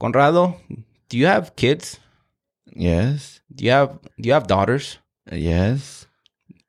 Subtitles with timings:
[0.00, 0.56] Conrado,
[1.08, 1.98] do you have kids?
[2.74, 3.40] Yes.
[3.52, 4.98] Do you have do you have daughters?
[5.30, 6.06] Yes.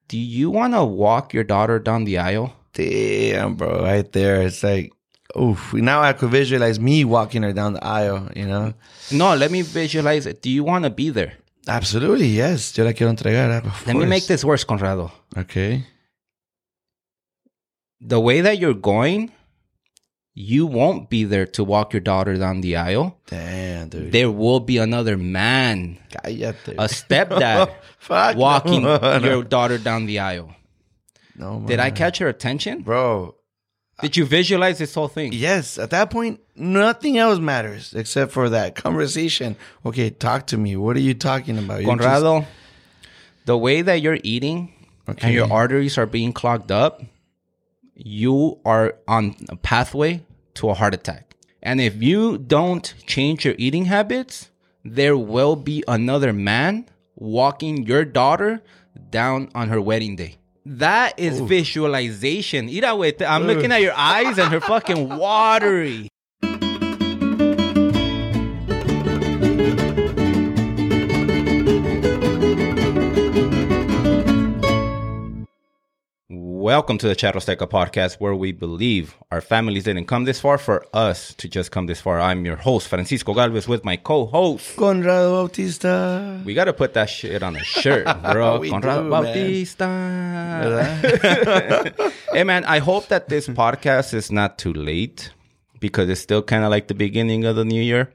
[0.08, 2.54] Do you want to walk your daughter down the aisle?
[2.74, 3.84] Damn, bro.
[3.84, 4.42] Right there.
[4.42, 4.92] It's like,
[5.40, 5.74] oof.
[5.74, 8.74] Now I could visualize me walking her down the aisle, you know?
[9.12, 10.42] No, let me visualize it.
[10.42, 11.34] Do you want to be there?
[11.68, 12.28] Absolutely.
[12.28, 12.76] Yes.
[12.76, 13.64] Yo la quiero entregar.
[13.86, 15.12] Let me make this worse, Conrado.
[15.38, 15.86] Okay.
[18.02, 19.32] The way that you're going,
[20.34, 23.18] you won't be there to walk your daughter down the aisle.
[23.28, 24.12] Damn, dude.
[24.12, 26.70] There will be another man, Cállate.
[26.78, 27.74] a stepdad,
[28.38, 30.56] walking no, your daughter down the aisle.
[31.36, 32.82] No, Did I catch her attention?
[32.82, 33.36] Bro,
[34.02, 35.32] Did you visualize this whole thing?
[35.34, 35.78] yes.
[35.78, 39.56] At that point, nothing else matters except for that conversation.
[39.86, 40.76] Okay, talk to me.
[40.76, 41.82] What are you talking about?
[41.82, 42.46] You're just- Conrado,
[43.46, 44.74] the way that you're eating
[45.08, 45.28] Okay.
[45.28, 47.02] and your arteries are being clogged up,
[48.06, 50.24] you are on a pathway
[50.56, 51.36] to a heart attack.
[51.62, 54.50] And if you don't change your eating habits,
[54.84, 58.62] there will be another man walking your daughter
[59.10, 60.38] down on her wedding day.
[60.66, 62.68] That is visualization.
[62.68, 66.10] Mira, I'm looking at your eyes and they're fucking watery.
[76.60, 80.58] Welcome to the Charro Azteca podcast, where we believe our families didn't come this far
[80.58, 82.20] for us to just come this far.
[82.20, 84.76] I'm your host, Francisco Galvez, with my co-host.
[84.76, 86.42] Conrado Bautista.
[86.44, 88.60] We got to put that shit on a shirt, bro.
[88.70, 89.24] Conrado do, man.
[89.24, 89.88] Bautista.
[90.62, 92.12] ¿Verdad?
[92.34, 95.32] hey, man, I hope that this podcast is not too late
[95.80, 98.12] because it's still kind of like the beginning of the new year.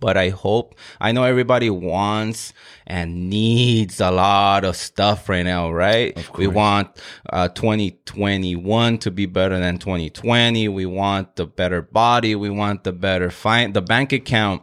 [0.00, 2.52] But I hope, I know everybody wants
[2.90, 6.18] and needs a lot of stuff right now, right?
[6.36, 6.88] We want
[7.32, 10.68] uh, 2021 to be better than 2020.
[10.68, 12.34] We want the better body.
[12.34, 14.62] We want the better fine, the bank account.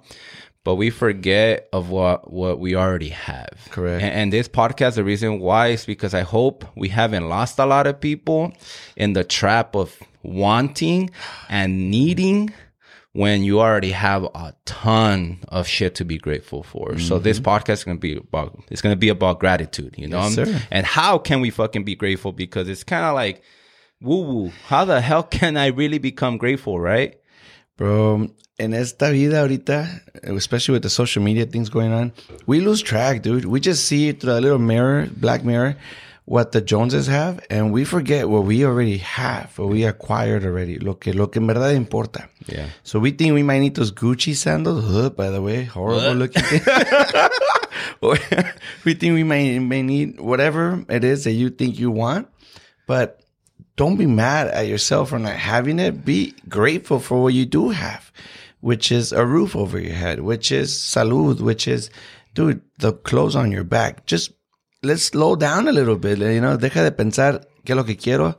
[0.65, 3.69] But we forget of what, what we already have.
[3.69, 4.03] Correct.
[4.03, 7.65] And, and this podcast, the reason why is because I hope we haven't lost a
[7.65, 8.51] lot of people
[8.97, 11.11] in the trap of wanting
[11.47, 12.53] and needing
[13.17, 16.99] when you already have a ton of shit to be grateful for.
[16.99, 20.19] So this podcast is gonna be about it's gonna be about gratitude, you know?
[20.19, 20.39] Mm-hmm.
[20.39, 20.67] Yes, sir.
[20.69, 22.31] And how can we fucking be grateful?
[22.31, 23.41] Because it's kind of like
[23.99, 24.51] woo woo.
[24.67, 27.19] How the hell can I really become grateful, right?
[27.75, 28.29] Bro,
[28.59, 32.13] en esta vida ahorita, especially with the social media things going on,
[32.45, 33.45] we lose track, dude.
[33.45, 35.75] We just see through a little mirror, black mirror,
[36.27, 40.77] what the Joneses have, and we forget what we already have, what we acquired already,
[40.77, 42.27] lo que, lo que en verdad importa.
[42.47, 42.67] Yeah.
[42.83, 44.83] So we think we might need those Gucci sandals.
[44.93, 46.43] Ugh, by the way, horrible looking.
[48.01, 48.17] Or
[48.83, 52.27] we think we may may need whatever it is that you think you want,
[52.87, 53.21] but
[53.77, 56.03] don't be mad at yourself for not having it.
[56.03, 58.11] Be grateful for what you do have,
[58.59, 61.89] which is a roof over your head, which is salud, which is,
[62.33, 64.05] dude, the clothes on your back.
[64.05, 64.33] Just
[64.83, 66.19] let's slow down a little bit.
[66.19, 68.37] You know, deja de pensar qué es lo que quiero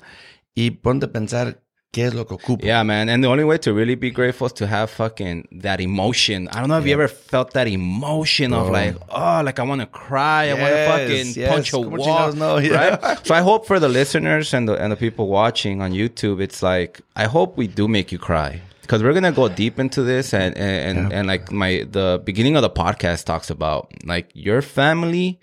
[0.54, 1.60] y ponte a pensar
[1.92, 2.64] qué es lo que ocupo.
[2.64, 3.08] Yeah, man.
[3.08, 6.48] And the only way to really be grateful is to have fucking that emotion.
[6.48, 9.80] I don't know if you ever felt that emotion of like, oh, like I want
[9.80, 10.50] to cry.
[10.50, 11.48] I want to fucking yes.
[11.48, 12.32] punch a wall.
[12.32, 12.98] no, yeah.
[13.00, 13.18] Right?
[13.26, 16.62] So I hope for the listeners and the, and the people watching on YouTube, it's
[16.62, 18.62] like, I hope we do make you cry.
[18.82, 22.56] Because we're gonna go deep into this, and and, and and like my the beginning
[22.56, 25.38] of the podcast talks about like your family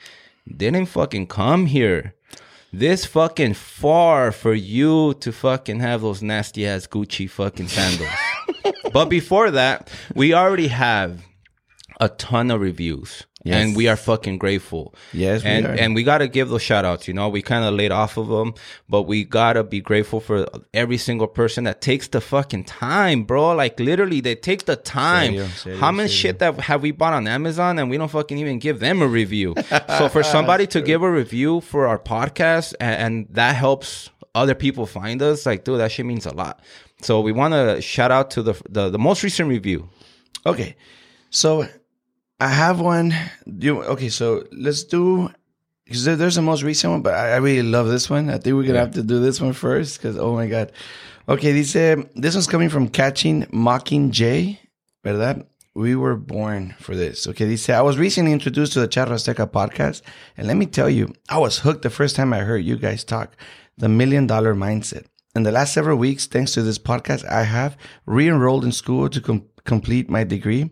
[0.48, 2.16] didn't fucking come here
[2.80, 8.10] this fucking far for you to fucking have those nasty ass Gucci fucking sandals.
[8.92, 11.26] but before that, we already have
[12.02, 13.26] a ton of reviews.
[13.46, 13.64] Yes.
[13.64, 14.96] And we are fucking grateful.
[15.14, 15.72] Yes, we and are.
[15.74, 17.08] and we gotta give those shout outs.
[17.08, 18.56] You know, we kind of laid off of them,
[18.90, 23.54] but we gotta be grateful for every single person that takes the fucking time, bro.
[23.54, 25.34] Like literally, they take the time.
[25.34, 28.38] Serio, serio, How much shit that have we bought on Amazon and we don't fucking
[28.40, 29.54] even give them a review?
[30.00, 34.56] so for somebody to give a review for our podcast and, and that helps other
[34.56, 36.62] people find us, like dude, that shit means a lot.
[37.04, 39.88] So we want to shout out to the, the the most recent review.
[40.48, 40.76] Okay,
[41.30, 41.68] so
[42.40, 43.14] I have one.
[43.46, 44.10] You okay?
[44.10, 45.30] So let's do
[45.86, 48.30] because there, there's the most recent one, but I, I really love this one.
[48.30, 50.72] I think we're gonna have to do this one first because oh my god.
[51.28, 54.60] Okay, dice this one's coming from Catching Mocking Mockingjay,
[55.04, 55.46] ¿verdad?
[55.74, 57.28] We were born for this.
[57.28, 60.02] Okay, dice I was recently introduced to the Charro Azteca podcast,
[60.38, 63.04] and let me tell you, I was hooked the first time I heard you guys
[63.04, 63.36] talk.
[63.78, 65.06] The million dollar mindset.
[65.36, 69.20] In the last several weeks, thanks to this podcast, I have re-enrolled in school to
[69.20, 70.72] com- complete my degree.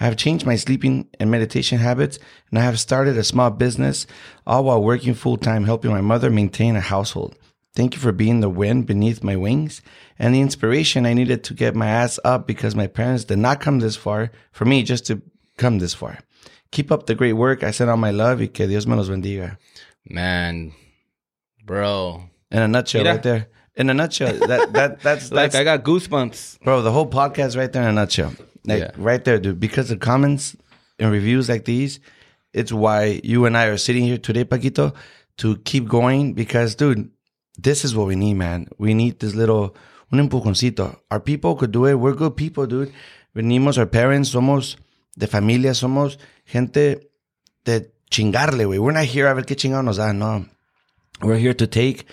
[0.00, 2.18] I have changed my sleeping and meditation habits,
[2.50, 4.06] and I have started a small business,
[4.46, 7.36] all while working full time, helping my mother maintain a household.
[7.74, 9.80] Thank you for being the wind beneath my wings
[10.18, 13.60] and the inspiration I needed to get my ass up because my parents did not
[13.60, 15.22] come this far for me just to
[15.56, 16.18] come this far.
[16.72, 17.62] Keep up the great work.
[17.62, 19.56] I send all my love y que Dios me los bendiga.
[20.08, 20.72] Man,
[21.64, 22.24] bro.
[22.50, 23.14] In a nutshell, Mira.
[23.14, 23.46] right there.
[23.76, 26.62] In a nutshell, that that that's Like I got goosebumps.
[26.64, 26.82] bro.
[26.82, 28.32] The whole podcast right there in a nutshell,
[28.66, 28.90] like Yeah.
[28.96, 29.60] right there, dude.
[29.60, 30.56] Because of comments
[30.98, 32.00] and reviews like these,
[32.52, 34.94] it's why you and I are sitting here today, Paquito,
[35.38, 36.34] to keep going.
[36.34, 37.10] Because, dude,
[37.58, 38.68] this is what we need, man.
[38.78, 39.76] We need this little
[40.12, 40.98] un empujoncito.
[41.10, 41.94] Our people could do it.
[41.94, 42.92] We're good people, dude.
[43.34, 44.76] Venimos, our parents, somos
[45.16, 47.08] de familia, somos gente
[47.64, 48.78] de chingarle, güey.
[48.80, 50.46] We're not here a ver qué chingado nos da, no.
[51.22, 52.06] We're here to take.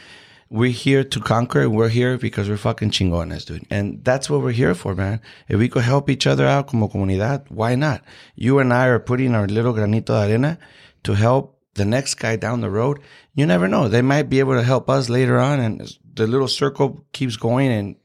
[0.50, 1.70] We're here to conquer.
[1.70, 3.66] We're here because we're fucking chingones, dude.
[3.70, 5.22] And that's what we're here for, man.
[5.48, 8.04] If we could help each other out como comunidad, why not?
[8.36, 10.58] You and I are putting our little granito de arena
[11.04, 13.00] to help the next guy down the road.
[13.34, 13.88] You never know.
[13.88, 17.72] They might be able to help us later on and the little circle keeps going
[17.72, 17.96] and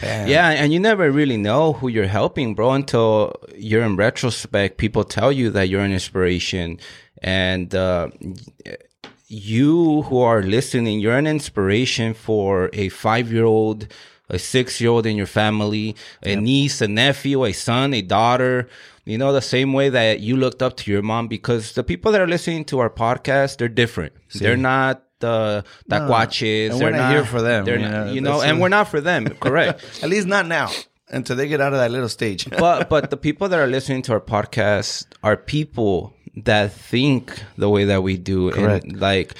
[0.00, 0.28] bam.
[0.28, 4.78] Yeah, and you never really know who you're helping, bro, until you're in retrospect.
[4.78, 6.78] People tell you that you're an inspiration,
[7.22, 8.10] and uh,
[9.28, 13.88] you who are listening, you're an inspiration for a five-year-old,
[14.28, 18.68] a six-year-old in your family, a niece, a nephew, a son, a daughter.
[19.04, 22.12] You know, the same way that you looked up to your mom, because the people
[22.12, 24.12] that are listening to our podcast, they're different.
[24.34, 26.70] They're not uh, the tacuaches.
[26.72, 28.88] and we're not here for them, They're you not, know, you know, and we're not
[28.88, 29.26] for them.
[29.40, 30.02] Correct.
[30.02, 30.70] At least not now.
[31.08, 32.50] Until they get out of that little stage.
[32.50, 37.68] but but the people that are listening to our podcast are people that think the
[37.68, 38.84] way that we do Correct.
[38.84, 39.34] and like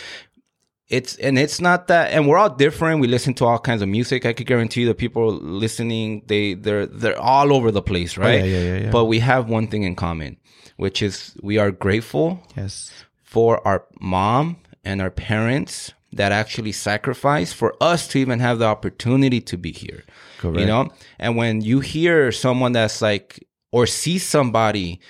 [0.88, 3.88] it's and it's not that and we're all different we listen to all kinds of
[3.88, 8.16] music i could guarantee you the people listening they they're they're all over the place
[8.16, 8.90] oh, right Oh, yeah, yeah, yeah.
[8.90, 10.38] but we have one thing in common
[10.76, 12.92] which is we are grateful yes.
[13.22, 18.64] for our mom and our parents that actually sacrificed for us to even have the
[18.64, 20.04] opportunity to be here.
[20.38, 20.60] Correct.
[20.60, 20.90] You know?
[21.18, 25.00] And when you hear someone that's like or see somebody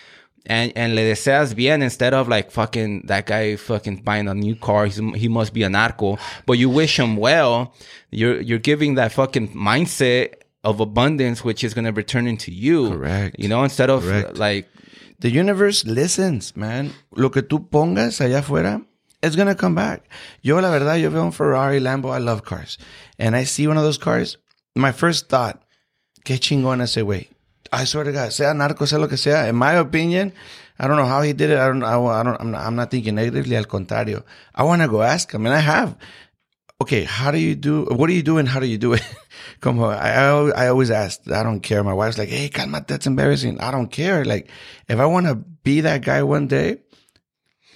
[0.46, 4.54] and and le deseas bien instead of like fucking that guy fucking buying a new
[4.56, 7.74] car, he's, he must be a narco, but you wish him well,
[8.10, 10.34] you're you're giving that fucking mindset
[10.64, 12.90] of abundance which is going to return into you.
[12.90, 13.36] Correct.
[13.38, 14.36] You know, instead of Correct.
[14.36, 14.68] like
[15.18, 16.92] The universe listens, man.
[17.14, 18.84] Lo que tú pongas allá afuera,
[19.22, 20.02] it's gonna come back.
[20.42, 22.12] Yo, la verdad, yo veo un Ferrari, Lambo.
[22.14, 22.76] I love cars.
[23.18, 24.36] And I see one of those cars.
[24.74, 25.62] My first thought,
[26.24, 27.28] qué chingón ese güey.
[27.76, 29.48] I swear to God, sea narco, sea lo que sea.
[29.48, 30.32] In my opinion,
[30.78, 31.58] I don't know how he did it.
[31.58, 33.54] I don't, I, I don't, I'm not, I'm not thinking negatively.
[33.54, 34.24] Al contrario,
[34.54, 35.96] I want to go ask him, and I have.
[36.80, 37.84] Okay, how do you do?
[37.84, 39.02] What do you do, and how do you do it?
[39.60, 41.20] Como I, I, I always ask.
[41.30, 41.84] I don't care.
[41.84, 44.24] My wife's like, "Hey, calma, that's embarrassing." I don't care.
[44.24, 44.48] Like,
[44.88, 46.78] if I want to be that guy one day,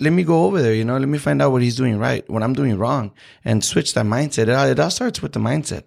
[0.00, 0.74] let me go over there.
[0.74, 3.12] You know, let me find out what he's doing right, what I'm doing wrong,
[3.44, 4.48] and switch that mindset.
[4.48, 5.84] It it all starts with the mindset.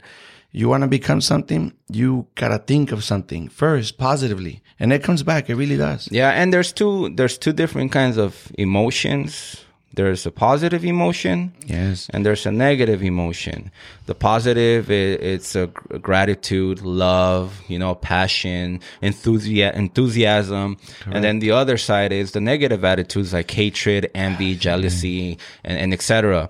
[0.55, 5.23] You want to become something, you gotta think of something first positively, and it comes
[5.23, 5.50] back.
[5.50, 6.07] It really does.
[6.11, 9.57] Yeah, and there's two there's two different kinds of emotions.
[9.95, 12.09] There's a positive emotion Yes.
[12.11, 13.69] and there's a negative emotion.
[14.07, 14.94] The positive i
[15.33, 20.77] it's a gr- gratitude, love, you know, passion, enthusiasm, enthusiasm.
[21.06, 25.77] And then the other side is the negative attitudes like hatred, envy, ah, jealousy, and,
[25.77, 26.49] and etc.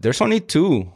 [0.00, 0.90] There's only two.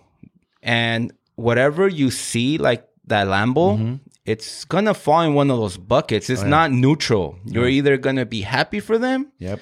[0.65, 3.95] And whatever you see like that Lambo, mm-hmm.
[4.25, 6.29] it's gonna fall in one of those buckets.
[6.29, 7.39] It's oh, not neutral.
[7.45, 9.61] You're either gonna be happy for them Yep.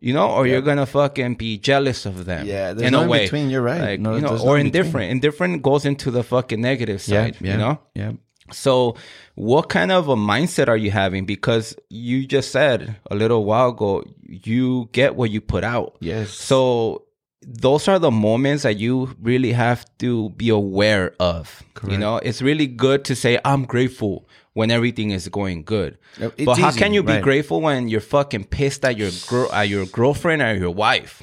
[0.00, 2.46] you know, or you're gonna fucking be jealous of them.
[2.46, 3.24] Yeah, there's in no a in way.
[3.24, 3.80] between, you're right.
[3.80, 5.10] Like, No, you know, or indifferent.
[5.10, 7.36] Indifferent goes into the fucking negative side.
[7.40, 7.52] yeah.
[7.52, 7.80] You know.
[7.94, 8.12] Yeah.
[8.52, 8.96] So,
[9.36, 11.24] what kind of a mindset are you having?
[11.24, 15.96] Because you just said a little while ago, you get what you put out.
[16.00, 16.30] Yes.
[16.30, 17.06] So
[17.46, 21.62] those are the moments that you really have to be aware of.
[21.86, 25.98] You know, it's really good to say I'm grateful when everything is going good.
[26.18, 27.22] It's but how easy, can you be right.
[27.22, 31.22] grateful when you're fucking pissed at your girl, at your girlfriend or your wife?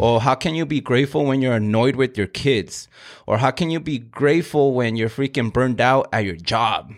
[0.00, 2.88] Or how can you be grateful when you're annoyed with your kids?
[3.26, 6.92] Or how can you be grateful when you're freaking burned out at your job?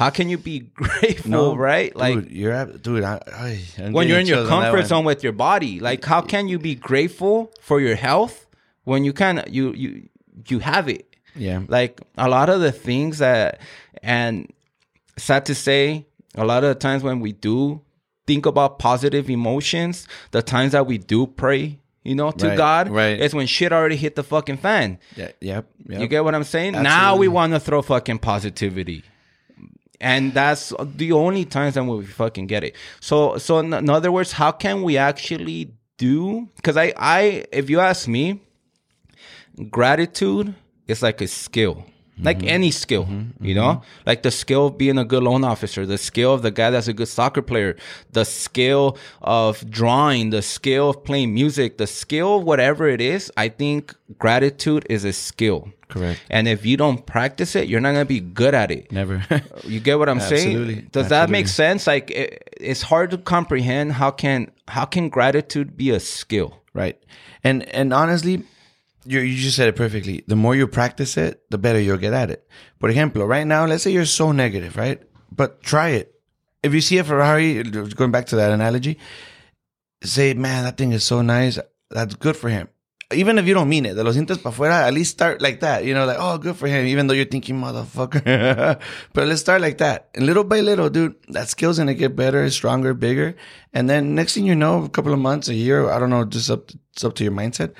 [0.00, 1.94] How can you be grateful, right?
[1.94, 3.04] Like dude, you're ab- dude.
[3.04, 5.78] I, I, when you're in your on comfort zone with your body.
[5.78, 8.46] Like how can you be grateful for your health
[8.84, 10.08] when you of you you
[10.48, 11.14] you have it?
[11.36, 11.60] Yeah.
[11.68, 13.60] Like a lot of the things that
[14.02, 14.50] and
[15.18, 17.82] sad to say, a lot of the times when we do
[18.26, 22.88] think about positive emotions, the times that we do pray, you know, to Right, God,
[22.88, 23.20] right.
[23.20, 24.98] is when shit already hit the fucking fan.
[25.14, 25.32] Yeah.
[25.40, 25.66] Yep.
[25.88, 26.00] yep.
[26.00, 26.72] You get what I'm saying?
[26.72, 29.04] Now we want to throw fucking positivity.
[30.00, 32.74] And that's the only times that we fucking get it.
[33.00, 36.48] So, so in, in other words, how can we actually do?
[36.56, 38.40] Because I, I, if you ask me,
[39.68, 40.54] gratitude
[40.88, 41.84] is like a skill.
[42.22, 42.48] Like mm-hmm.
[42.48, 43.44] any skill, mm-hmm.
[43.44, 44.02] you know, mm-hmm.
[44.06, 46.88] like the skill of being a good loan officer, the skill of the guy that's
[46.88, 47.76] a good soccer player,
[48.12, 53.32] the skill of drawing, the skill of playing music, the skill of whatever it is.
[53.36, 55.72] I think gratitude is a skill.
[55.88, 56.20] Correct.
[56.30, 58.90] And if you don't practice it, you're not gonna be good at it.
[58.92, 59.24] Never.
[59.64, 60.48] You get what I'm saying?
[60.48, 60.74] Absolutely.
[60.74, 60.88] saying?
[60.92, 61.86] Does that make sense?
[61.86, 66.58] Like, it, it's hard to comprehend how can how can gratitude be a skill?
[66.72, 66.98] Right.
[67.44, 68.44] And and honestly,
[69.10, 70.22] you you just said it perfectly.
[70.26, 72.46] The more you practice it, the better you'll get at it.
[72.78, 75.02] Por ejemplo, right now, let's say you're so negative, right?
[75.32, 76.14] But try it.
[76.62, 78.98] If you see a Ferrari, going back to that analogy,
[80.02, 81.58] say, man, that thing is so nice.
[81.90, 82.68] That's good for him.
[83.12, 85.58] Even if you don't mean it, de los sientes para fuera, at least start like
[85.60, 85.84] that.
[85.84, 88.78] You know, like, oh, good for him, even though you're thinking, motherfucker.
[89.12, 90.10] but let's start like that.
[90.14, 93.34] And little by little, dude, that skill's gonna get better, stronger, bigger.
[93.72, 96.24] And then next thing you know, a couple of months, a year, I don't know,
[96.24, 97.74] just up, it's up to your mindset.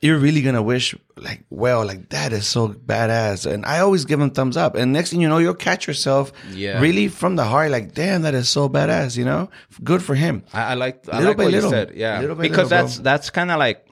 [0.00, 3.50] You're really gonna wish, like, well, like that is so badass.
[3.50, 4.76] And I always give them thumbs up.
[4.76, 6.80] And next thing you know, you'll catch yourself Yeah.
[6.80, 9.50] really from the heart, like, damn, that is so badass, you know?
[9.82, 10.44] Good for him.
[10.52, 11.70] I, I like I Little like by what little.
[11.70, 11.92] you said.
[11.96, 13.02] Yeah, Little by because little, that's bro.
[13.04, 13.84] that's kind of like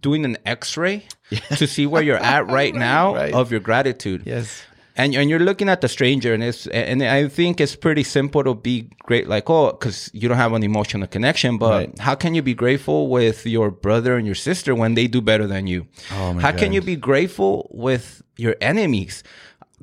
[0.00, 1.06] doing an X-ray
[1.56, 3.34] to see where you're at right now Right.
[3.34, 4.22] of your gratitude.
[4.26, 4.62] Yes.
[4.98, 8.42] And and you're looking at the stranger, and it's and I think it's pretty simple
[8.44, 11.56] to be great, like oh, because you don't have an emotional connection.
[11.58, 11.98] But Right.
[11.98, 15.46] how can you be grateful with your brother and your sister when they do better
[15.46, 15.86] than you?
[16.12, 19.22] Oh, my how can you be grateful with your enemies?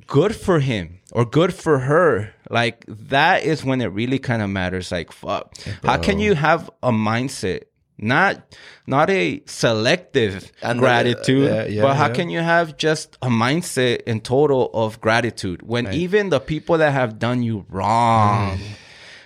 [0.07, 2.31] Good for him or good for her.
[2.49, 4.91] Like that is when it really kind of matters.
[4.91, 7.63] Like fuck, how can you have a mindset?
[7.97, 12.13] Not, not a selective And the- uh, gratitude, yeah, yeah, but how yeah.
[12.13, 16.91] can you have just a mindset in total of gratitude when even the people that
[16.91, 18.61] have done you wrong, mm.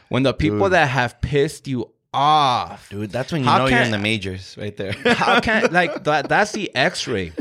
[0.10, 3.80] when the people that have pissed you off, Dude, that's when you How know you're
[3.82, 4.94] in the majors right there.
[5.16, 6.30] how can like that?
[6.30, 7.34] That's the X-ray.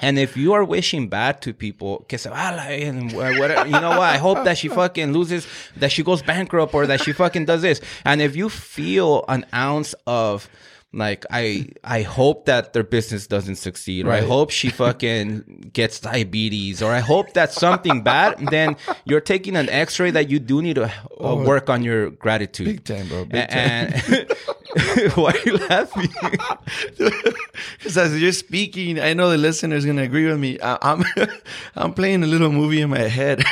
[0.00, 4.00] And if you are wishing bad to people, que se you know what?
[4.00, 5.46] I hope that she fucking loses,
[5.76, 7.80] that she goes bankrupt, or that she fucking does this.
[8.04, 10.48] And if you feel an ounce of
[10.92, 15.98] like, I I hope that their business doesn't succeed, or I hope she fucking gets
[16.00, 20.62] diabetes, or I hope that's something bad, then you're taking an X-ray that you do
[20.62, 22.68] need to uh, work on your gratitude.
[22.68, 22.72] Oh.
[22.72, 23.24] Big time, bro.
[23.24, 24.28] Big A- and
[25.14, 26.10] why are you laughing?
[27.78, 30.58] Because as you're speaking, I know the listener's gonna agree with me.
[30.60, 31.04] I, I'm
[31.76, 33.44] I'm playing a little movie in my head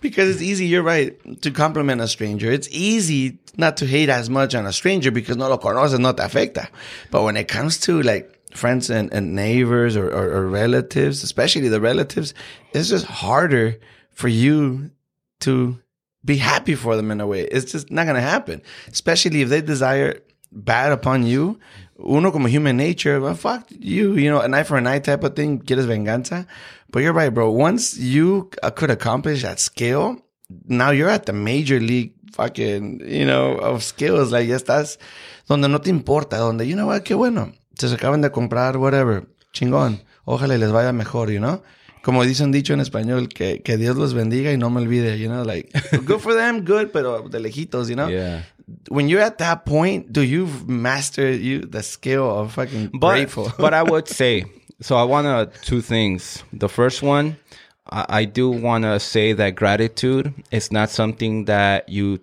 [0.00, 0.66] because it's easy.
[0.66, 2.50] You're right to compliment a stranger.
[2.50, 6.12] It's easy not to hate as much on a stranger because no lo conoces, no
[6.12, 6.68] te afecta.
[7.10, 11.68] But when it comes to like friends and, and neighbors or, or, or relatives, especially
[11.68, 12.34] the relatives,
[12.72, 13.76] it's just harder
[14.12, 14.90] for you
[15.40, 15.78] to
[16.26, 17.42] be happy for them in a way.
[17.42, 18.60] It's just not gonna happen,
[18.92, 20.20] especially if they desire
[20.52, 21.58] bad upon you.
[21.98, 25.24] Uno como human nature, well, fuck you, you know, an eye for an eye type
[25.24, 25.60] of thing.
[25.60, 26.46] Quieres venganza,
[26.90, 27.50] but you're right, bro.
[27.50, 30.18] Once you could accomplish that scale,
[30.66, 34.30] now you're at the major league fucking, you know, of skills.
[34.30, 34.98] Like ya estás
[35.48, 37.52] donde no te importa, donde you know what, qué bueno.
[37.78, 40.02] Se acaban de comprar whatever, chingón.
[40.26, 41.62] Ojalá les vaya mejor, you know.
[42.06, 45.18] Como dice un dicho en español, que, que Dios los bendiga y no me olvide,
[45.18, 45.72] you know, like,
[46.04, 48.08] good for them, good, pero de lejitos, you know?
[48.08, 48.42] Yeah.
[48.90, 53.52] When you're at that point, do you master you the skill of fucking but, grateful?
[53.58, 54.44] but I would say
[54.80, 54.94] so.
[54.94, 56.44] I want to two things.
[56.52, 57.38] The first one,
[57.90, 62.20] I, I do want to say that gratitude is not something that you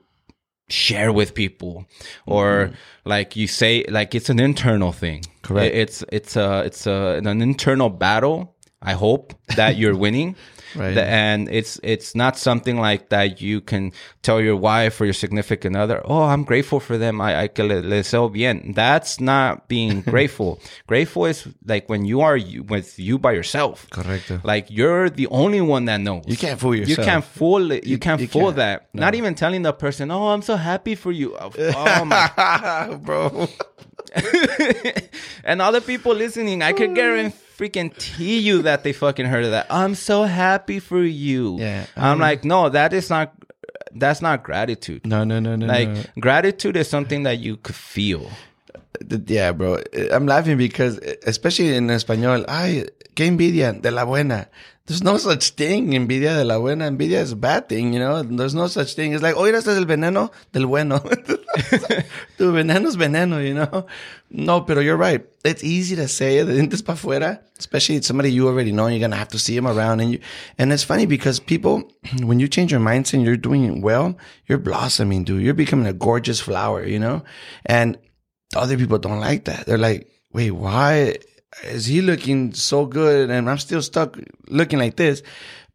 [0.70, 1.86] share with people
[2.26, 2.76] or mm-hmm.
[3.10, 5.24] like you say like it's an internal thing.
[5.42, 5.76] Correct.
[5.76, 8.53] It- it's it's a it's a an internal battle.
[8.84, 10.36] I hope that you're winning.
[10.76, 10.98] Right.
[10.98, 13.92] And it's it's not something like that you can
[14.24, 17.22] tell your wife or your significant other, oh, I'm grateful for them.
[17.22, 18.74] I, I que le, deseo bien.
[18.74, 20.60] That's not being grateful.
[20.88, 23.88] grateful is like when you are you, with you by yourself.
[23.92, 24.44] Correcto.
[24.44, 26.24] Like you're the only one that knows.
[26.26, 26.98] You can't fool yourself.
[26.98, 27.86] You can't fool it.
[27.86, 28.56] You, can't you fool can't.
[28.56, 28.90] that.
[28.94, 33.48] Not even telling the person, "Oh, I'm so happy for you." Oh, oh my bro.
[35.44, 39.68] and other people listening, I could guarantee freaking you that they fucking heard of that.
[39.70, 41.58] I'm so happy for you.
[41.60, 41.86] Yeah.
[41.96, 43.34] I'm um, like, no, that is not.
[43.96, 45.06] That's not gratitude.
[45.06, 45.68] No, no, no, no.
[45.68, 46.04] Like no.
[46.20, 48.28] gratitude is something that you could feel.
[49.28, 49.82] Yeah, bro.
[50.12, 54.50] I'm laughing because, especially in español, ay, qué envidia de la buena.
[54.86, 56.88] There's no such thing, envidia de la buena.
[56.88, 58.22] Envidia is a bad thing, you know?
[58.22, 59.14] There's no such thing.
[59.14, 61.00] It's like, oye, este es el veneno del bueno.
[62.38, 63.86] tu veneno es veneno, you know?
[64.30, 65.26] No, pero you're right.
[65.46, 68.88] It's easy to say de dientes para afuera, especially it's somebody you already know.
[68.88, 70.02] You're going to have to see them around.
[70.02, 70.20] And you,
[70.58, 71.90] and it's funny because people,
[72.22, 74.18] when you change your mindset and you're doing well,
[74.48, 75.44] you're blossoming, dude.
[75.44, 77.24] You're becoming a gorgeous flower, you know?
[77.66, 77.98] And
[78.54, 79.66] other people don't like that.
[79.66, 81.16] They're like, wait, why?
[81.64, 84.18] Is he looking so good and I'm still stuck
[84.48, 85.24] looking like this?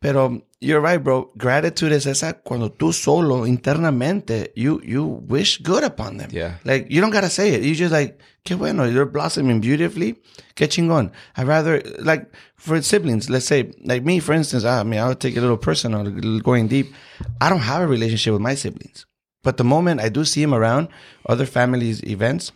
[0.01, 1.33] Pero you're right, bro.
[1.37, 6.31] Gratitude is esa cuando tú solo internamente you you wish good upon them.
[6.33, 6.59] Yeah.
[6.65, 7.63] Like you don't gotta say it.
[7.63, 10.17] You just like, qué bueno, you're blossoming beautifully.
[10.55, 11.11] Qué chingón.
[11.37, 14.65] I rather like for siblings, let's say like me, for instance.
[14.65, 16.05] Ah, I mean, I'll take a little personal,
[16.41, 16.93] going deep.
[17.41, 19.05] I don't have a relationship with my siblings,
[19.43, 20.89] but the moment I do see them around
[21.27, 22.53] other families' events,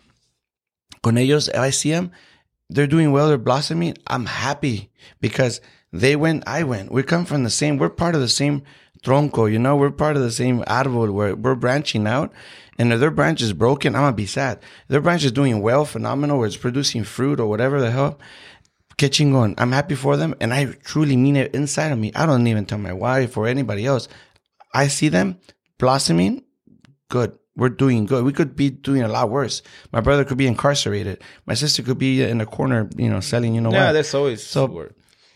[1.03, 2.13] con ellos, I see them.
[2.75, 3.29] They're doing well.
[3.29, 3.97] They're blossoming.
[4.07, 5.61] I'm happy because
[5.93, 6.91] they went, I went.
[6.91, 8.63] We come from the same, we're part of the same
[9.05, 12.33] tronco, you know, we're part of the same árbol where we're branching out.
[12.79, 14.61] And if their branch is broken, I'm gonna be sad.
[14.89, 18.19] Their branch is doing well, phenomenal, it's producing fruit or whatever the hell.
[18.97, 19.55] Catching on.
[19.59, 22.13] I'm happy for them and I truly mean it inside of me.
[22.15, 24.09] I don't even tell my wife or anybody else.
[24.73, 25.39] I see them
[25.79, 26.45] blossoming.
[27.09, 27.39] Good.
[27.57, 28.25] We're doing good.
[28.25, 29.63] We could be doing a lot worse.
[29.93, 31.23] My brother could be incarcerated.
[31.47, 33.93] My sister could be in a corner, you know, selling, you know Yeah, what.
[33.93, 34.95] that's always So- word.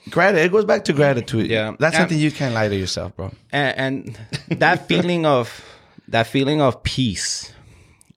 [0.08, 0.46] Gratitude.
[0.46, 1.50] It goes back to gratitude.
[1.50, 1.74] Yeah.
[1.78, 3.32] That's And- something you can't lie to yourself, bro.
[3.52, 4.16] and,
[4.48, 5.62] and that feeling of
[6.08, 7.52] that feeling of peace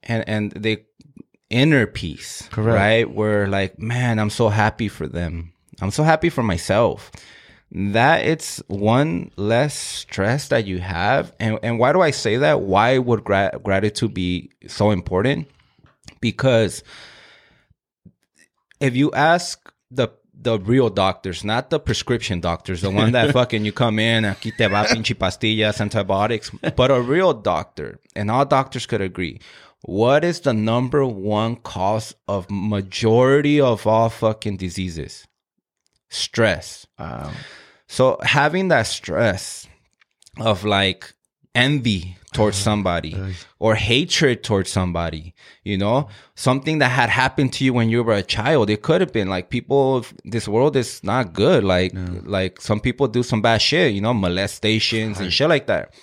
[0.03, 0.83] and and the
[1.49, 2.75] inner peace Correct.
[2.77, 5.51] right where like man i'm so happy for them
[5.81, 7.09] i'm so happy for myself
[7.71, 12.61] that it's one less stress that you have and and why do i say that
[12.61, 15.47] why would gra- gratitude be so important
[16.19, 16.83] because
[18.79, 20.09] if you ask the
[20.41, 24.55] the real doctors, not the prescription doctors, the one that fucking you come in, aquí
[24.55, 29.39] te va pinche pastillas, antibiotics, but a real doctor, and all doctors could agree.
[29.81, 35.27] What is the number one cause of majority of all fucking diseases?
[36.09, 36.87] Stress.
[36.97, 37.31] Wow.
[37.87, 39.67] So having that stress
[40.37, 41.13] of like
[41.55, 42.63] envy towards uh-huh.
[42.63, 43.17] somebody
[43.57, 48.13] or hatred towards somebody, you know, something that had happened to you when you were
[48.13, 48.69] a child.
[48.69, 51.63] It could have been like people, this world is not good.
[51.63, 51.91] Like,
[52.23, 55.93] like some people do some bad shit, you know, molestations and shit like that.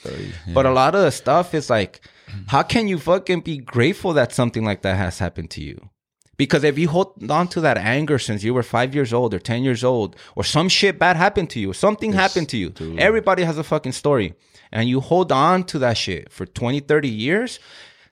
[0.52, 2.00] But a lot of the stuff is like,
[2.48, 5.90] how can you fucking be grateful that something like that has happened to you?
[6.36, 9.38] Because if you hold on to that anger since you were five years old or
[9.38, 13.42] 10 years old, or some shit bad happened to you, something happened to you, everybody
[13.42, 14.34] has a fucking story.
[14.72, 17.58] And you hold on to that shit for 20, 30 years,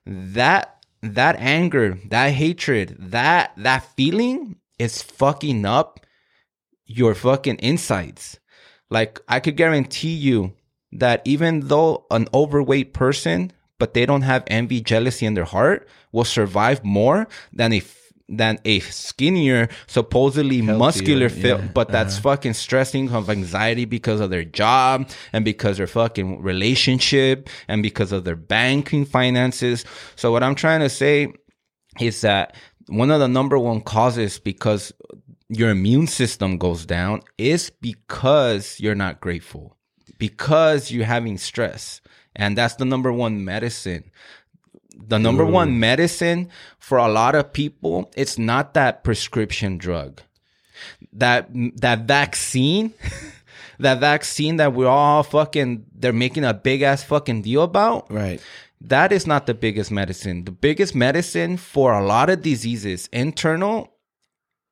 [0.06, 6.00] that, that anger, that hatred, that, that feeling is fucking up
[6.86, 8.38] your fucking insides.
[8.90, 10.52] Like, I could guarantee you
[10.92, 15.88] that even though an overweight person, but they don't have envy, jealousy in their heart,
[16.12, 17.80] will survive more than a
[18.28, 22.30] than a skinnier, supposedly muscular, fit, yeah, but that's uh-huh.
[22.30, 28.12] fucking stressing of anxiety because of their job and because their fucking relationship and because
[28.12, 29.84] of their banking finances.
[30.16, 31.32] So what I'm trying to say
[32.00, 32.54] is that
[32.86, 34.92] one of the number one causes because
[35.48, 39.76] your immune system goes down is because you're not grateful,
[40.18, 42.00] because you're having stress.
[42.36, 44.10] And that's the number one medicine.
[45.06, 50.20] The number one medicine for a lot of people, it's not that prescription drug.
[51.12, 51.48] That
[51.80, 52.92] that vaccine,
[53.78, 58.40] that vaccine that we're all fucking they're making a big ass fucking deal about Right.
[58.80, 60.44] that is not the biggest medicine.
[60.44, 63.92] The biggest medicine for a lot of diseases, internal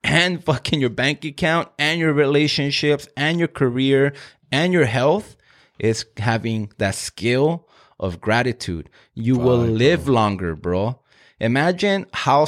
[0.05, 4.13] and fucking your bank account and your relationships and your career
[4.51, 5.37] and your health,
[5.79, 7.69] is having that skill
[7.99, 8.89] of gratitude.
[9.15, 10.99] You will live longer, bro.
[11.41, 12.47] Imagine how,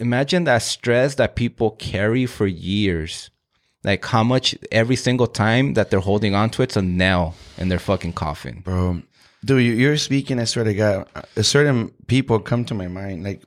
[0.00, 3.30] imagine that stress that people carry for years.
[3.84, 7.68] Like how much every single time that they're holding on to it's a nail in
[7.68, 8.60] their fucking coffin.
[8.64, 9.02] Bro,
[9.44, 13.24] dude, you- you're speaking, I swear to God, uh, certain people come to my mind.
[13.24, 13.42] Like,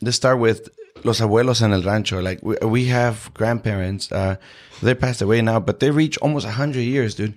[0.00, 0.68] let's start with
[1.02, 2.20] los abuelos en el rancho.
[2.22, 4.12] Like, we, we have grandparents.
[4.12, 4.36] Uh,
[4.80, 7.34] they passed away now, but they reach almost 100 years, dude.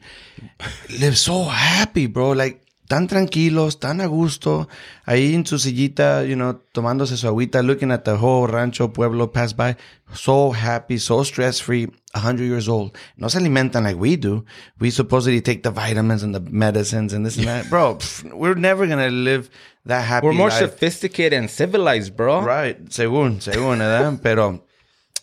[0.99, 2.31] Live so happy, bro.
[2.33, 2.61] Like,
[2.93, 4.69] tan tranquilos, tan a gusto.
[5.05, 9.31] Ahí en su sillita, you know, tomándose su agüita, looking at the whole rancho, pueblo
[9.31, 9.75] pass by.
[10.13, 12.95] So happy, so stress free, 100 years old.
[13.17, 14.45] No se alimentan like we do.
[14.79, 17.67] We supposedly take the vitamins and the medicines and this and that.
[17.71, 19.49] Bro, pff, we're never going to live
[19.87, 20.59] that happy We're more life.
[20.59, 22.41] sophisticated and civilized, bro.
[22.43, 24.19] Right, según, según, ¿verdad?
[24.23, 24.61] Pero,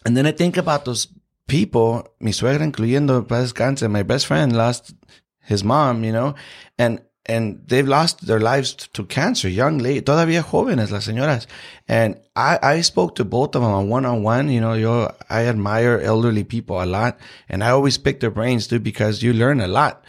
[0.04, 1.06] and then I think about those
[1.46, 4.92] people, mi suegra incluyendo, paz descanse, my best friend lost
[5.38, 6.34] his mom, you know,
[6.76, 7.00] and,
[7.30, 11.46] and they've lost their lives to cancer, young lady, todavía jóvenes, las señoras.
[11.88, 15.08] And I, I spoke to both of them on one on one, you know, yo,
[15.28, 19.32] I admire elderly people a lot, and I always pick their brains, too because you
[19.32, 20.02] learn a lot.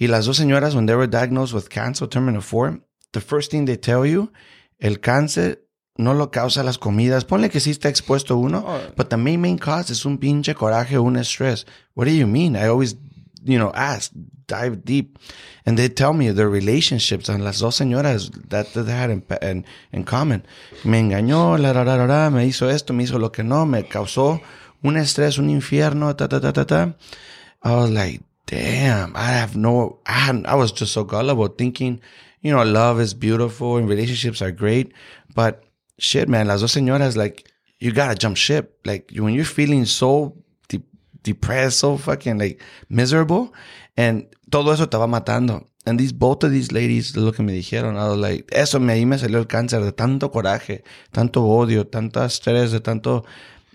[0.00, 2.80] Y las dos señoras, when they were diagnosed with cancer, terminal four,
[3.12, 4.32] the first thing they tell you,
[4.80, 5.58] el cáncer
[5.98, 7.24] no lo causa las comidas.
[7.24, 8.80] Ponle que sí está expuesto uno, Oh.
[8.96, 11.66] but the main main cause is un pinche coraje, un estrés.
[11.94, 12.56] What do you mean?
[12.56, 12.96] I always,
[13.44, 14.12] you know, ask,
[14.46, 15.18] dive deep,
[15.66, 19.22] and they tell me their relationships and las dos señoras that, that they had in,
[19.40, 20.44] in, in common.
[20.84, 23.84] Me engañó, la, la, la, la, me hizo esto, me hizo lo que no, me
[23.84, 24.40] causó
[24.82, 26.94] un estrés, un infierno, ta, ta, ta, ta, ta.
[27.62, 32.00] I was like, damn, I have no, I, I was just so gullible thinking,
[32.40, 34.92] you know, love is beautiful and relationships are great.
[35.34, 35.62] But
[35.98, 38.78] shit, man, las dos señoras, like, you gotta jump ship.
[38.84, 40.36] Like, when you're feeling so
[41.22, 43.52] depressed, so fucking like miserable,
[43.96, 45.66] and todo eso te va matando.
[45.84, 48.92] And these, both of these ladies, lo que me dijeron, I was like, eso me,
[48.92, 53.24] ahí me salió el cáncer de tanto coraje, tanto odio, tanto estrés, de tanto,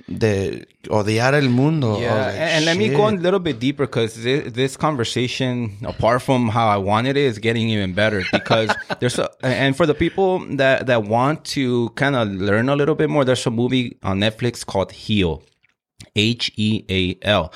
[0.08, 2.00] de odiar el mundo.
[2.00, 5.78] Yeah, like, and, and let me go a little bit deeper because this, this conversation,
[5.86, 8.24] apart from how I wanted it, is getting even better.
[8.32, 12.76] Because there's a, and for the people that that want to kind of learn a
[12.78, 15.44] little bit more, there's a movie on Netflix called Heal,
[16.18, 17.54] H E A L.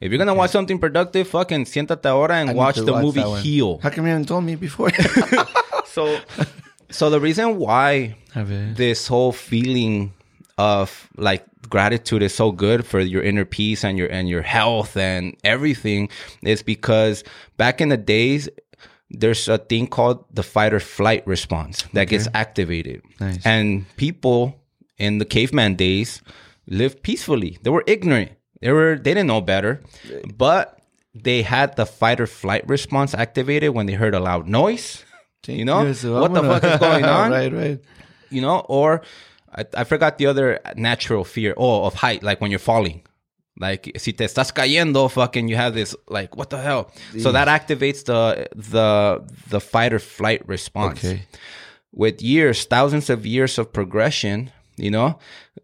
[0.00, 3.28] If you're gonna watch something productive, fucking siéntate ahora and I watch the movie that
[3.28, 3.42] one.
[3.42, 3.78] Heal.
[3.78, 4.90] How come you haven't told me before?
[5.86, 6.18] So,
[6.90, 8.16] so the reason why
[8.74, 10.12] this whole feeling
[10.58, 14.96] of like gratitude is so good for your inner peace and your and your health
[14.96, 16.08] and everything
[16.42, 17.22] is because
[17.58, 18.48] back in the days
[19.10, 23.46] there's a thing called the fight or flight response that gets activated Nice.
[23.46, 24.58] and people
[24.98, 26.22] in the caveman days
[26.66, 29.80] lived peacefully they were ignorant they were they didn't know better
[30.36, 30.78] but
[31.14, 35.04] they had the fight or flight response activated when they heard a loud noise
[35.46, 37.80] you know Yes, so what the fuck is going on right, right.
[38.30, 39.02] you know, or
[39.54, 41.54] I, I forgot the other natural fear.
[41.56, 43.02] Oh, of height, like when you're falling.
[43.60, 46.90] Like si te estás cayendo, fucking you have this like what the hell?
[47.20, 51.04] So that activates the the the fight or flight response.
[51.04, 51.22] Okay.
[51.92, 55.18] With years, thousands of years of progression, you know,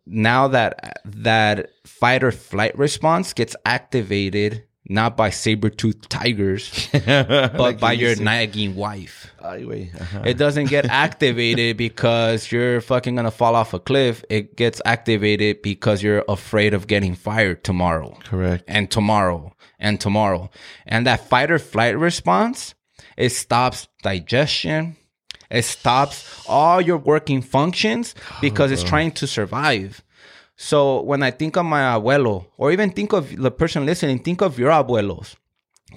[0.07, 7.93] now that that fight or flight response gets activated not by saber-toothed tigers, but by
[7.93, 9.33] your nagging wife.
[9.41, 10.01] Ajá.
[10.01, 10.23] Uh-huh.
[10.27, 14.25] It doesn't get activated because you're fucking gonna fall off a cliff.
[14.29, 18.19] It gets activated because you're afraid of getting fired tomorrow.
[18.25, 18.65] Correct.
[18.67, 20.51] And tomorrow and tomorrow.
[20.87, 22.75] And that fight or flight response,
[23.17, 24.97] it stops digestion.
[25.51, 30.03] It stops all your working functions because it's oh, trying to survive.
[30.57, 34.43] So when I think of my abuelo, or even think of the person listening, think
[34.43, 35.35] of your abuelos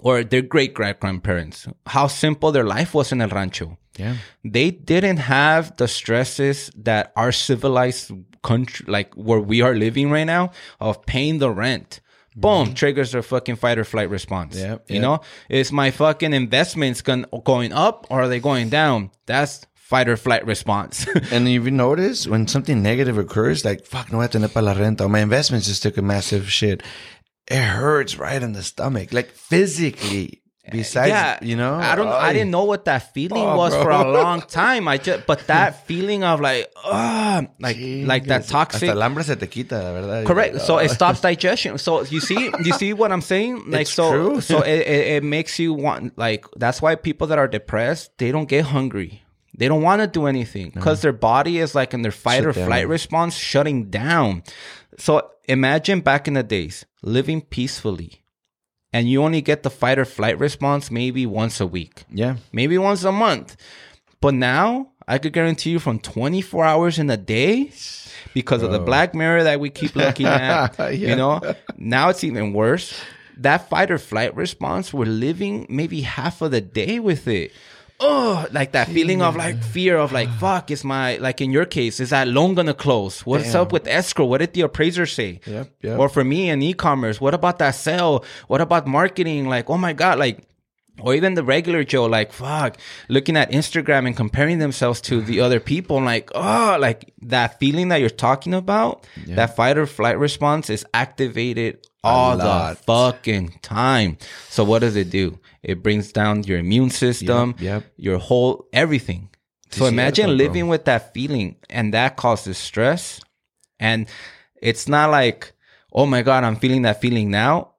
[0.02, 3.78] or their great great grandparents, how simple their life was in El Rancho.
[3.98, 4.18] Yeah.
[4.44, 8.12] They didn't have the stresses that our civilized
[8.42, 12.00] country, like where we are living right now, of paying the rent.
[12.36, 12.74] Boom, mm-hmm.
[12.74, 14.58] triggers their fucking fight or flight response.
[14.58, 19.12] Yep, You know, is my fucking investments going up or are they going down?
[19.26, 21.06] That's fight or flight response.
[21.32, 24.64] And if you notice, when something negative occurs, like, fuck, no voy a tener para
[24.64, 26.82] la renta, or my investments just took a massive shit,
[27.48, 30.43] it hurts right in the stomach, like physically.
[30.72, 32.08] Besides, you know, I don't.
[32.08, 33.84] I didn't know what that feeling Oh, was bro.
[33.84, 34.88] for a long time.
[34.88, 38.88] I just, but that feeling of like, ah, like, like that toxic.
[38.88, 40.26] Hasta el hambre se te quita, la verdad.
[40.26, 40.62] Correct.
[40.62, 40.94] So it Oh.
[41.00, 41.78] stops digestion.
[41.78, 43.64] So you see, you see what I'm saying?
[43.68, 44.42] Like It's so, true.
[44.42, 48.32] so it, it, it makes you want like that's why people that are depressed they
[48.32, 49.22] don't get hungry.
[49.56, 52.46] They don't want to do anything because their body is like in their fight Shut
[52.48, 52.68] or down.
[52.68, 54.44] flight response shutting down.
[54.98, 58.23] So imagine back in the days living peacefully,
[58.94, 62.36] and you only get the fight or flight response maybe once a week Yeah.
[62.52, 63.58] maybe once a month.
[64.22, 67.72] But now I could guarantee you from 24 hours in a day
[68.34, 70.90] because of the black mirror that we keep looking at, Yeah.
[70.92, 71.42] you know,
[71.78, 72.94] now it's even worse.
[73.38, 77.52] That fight or flight response, we're living maybe half of the day with it.
[78.00, 81.66] Oh, like that feeling of like fear of like, fuck, is my, like in your
[81.66, 83.26] case, is that loan gonna close?
[83.26, 83.62] What's Damn.
[83.62, 84.26] up with escrow?
[84.26, 85.40] What did the appraiser say?
[85.46, 86.00] Yep, yep.
[86.00, 88.26] Or for me in e-commerce, what about that sale?
[88.48, 89.48] What about marketing?
[89.48, 90.40] Like, oh my God, like,
[91.00, 92.78] or even the regular Joe, like, fuck,
[93.10, 97.88] looking at Instagram and comparing themselves to the other people, like, oh, like that feeling
[97.88, 104.18] that you're talking about, that fight or flight response is activated all the fucking time.
[104.50, 105.40] So what does it do?
[105.64, 107.86] It brings down your immune system, yep.
[107.96, 109.30] your whole everything.
[109.72, 110.36] So imagine bro.
[110.36, 113.22] living with that feeling, and that causes stress.
[113.80, 114.08] And
[114.62, 115.54] it's not like,
[115.92, 117.72] oh my God, I'm feeling that feeling now.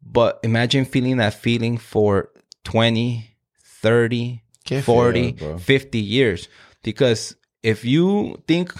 [0.00, 2.30] But imagine feeling that feeling for
[2.64, 3.28] 20,
[3.62, 6.48] 30, Qué 40, feo, 50 years.
[6.82, 8.72] Because if you think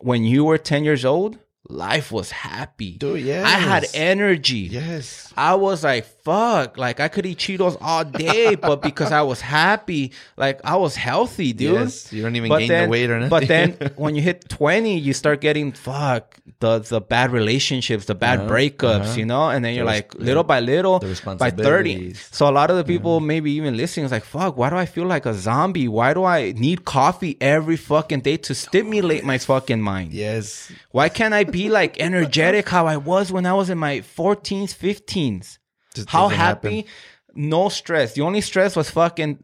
[0.00, 2.96] when you were 10 years old, life was happy.
[2.98, 4.68] Dude, I had energy.
[4.70, 5.32] Yes.
[5.36, 9.40] I was like, fuck, like I could eat Cheetos all day, but because I was
[9.40, 11.74] happy, like I was healthy, dude.
[11.74, 13.30] Yes, you don't even gain the weight or anything.
[13.30, 18.14] But then when you hit 20, you start getting fuck the the bad relationships, the
[18.14, 19.18] bad Uh-huh, breakups, uh-huh.
[19.20, 20.98] you know, and then you're res- like little by little,
[21.38, 22.14] by 30.
[22.14, 24.86] So a lot of the people maybe even listening is like, fuck, why do I
[24.86, 25.88] feel like a zombie?
[25.88, 30.12] Why do I need coffee every fucking day to stimulate my fucking mind?
[30.12, 34.00] yes, Why can't I be like energetic how I was when I was in my
[34.00, 35.57] 14s, 15s?
[35.98, 36.76] Just How happy?
[36.76, 36.90] happen.
[37.34, 38.14] No stress.
[38.14, 39.38] The only stress was fucking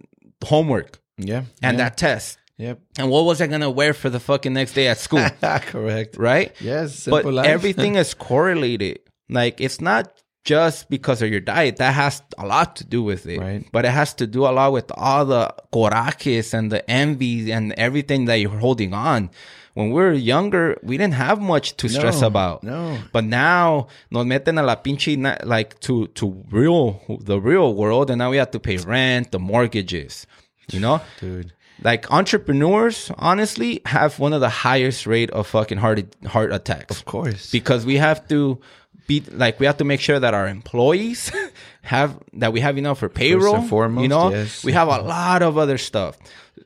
[0.45, 1.85] homework Yeah, and yeah.
[1.85, 2.39] that test.
[2.57, 2.81] Yep.
[2.99, 5.25] And what was I gonna wear for the fucking next day at school?
[5.43, 6.17] Correct.
[6.17, 6.53] right?
[6.61, 7.47] Yes, But life.
[7.47, 9.01] everything is correlated.
[9.29, 10.13] Like it's not
[10.45, 11.77] just because of your diet.
[11.79, 13.41] That has a lot to do with it.
[13.41, 13.65] Right.
[13.73, 17.73] But it has to do a lot with all the corajes and the envy and
[17.73, 19.31] everything that you're holding on.
[19.75, 22.63] When we were younger, we didn't have much to stress No, about.
[22.63, 22.99] no.
[23.13, 28.19] But now nos meten a la pinche like to to real the real world, and
[28.19, 30.27] now we have to pay rent, the mortgages.
[30.73, 31.53] You know, dude.
[31.83, 37.05] like entrepreneurs, honestly, have one of the highest rate of fucking heart heart attacks Of
[37.05, 37.51] course.
[37.51, 38.59] because we have to
[39.07, 41.31] be like we have to make sure that our employees
[41.83, 43.61] have that we have enough for payroll.
[43.63, 44.65] foremost, you know, yes.
[44.65, 46.17] we have a lot of other stuff.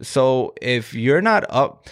[0.02, 1.88] So if you're not up,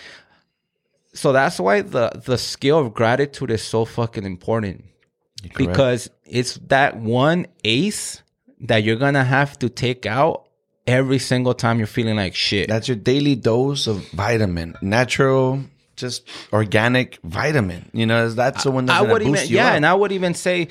[1.16, 4.84] so that's why the the skill of gratitude is so fucking important
[5.56, 8.22] because it's that one ace
[8.60, 10.46] that you're gonna have to take out
[10.86, 12.68] every single time you're feeling like shit.
[12.68, 15.62] That's your daily dose of vitamin, natural,
[15.96, 17.90] just organic vitamin.
[17.92, 19.74] You know, that's the one that's I would boost even you yeah, up.
[19.74, 20.68] and I would even say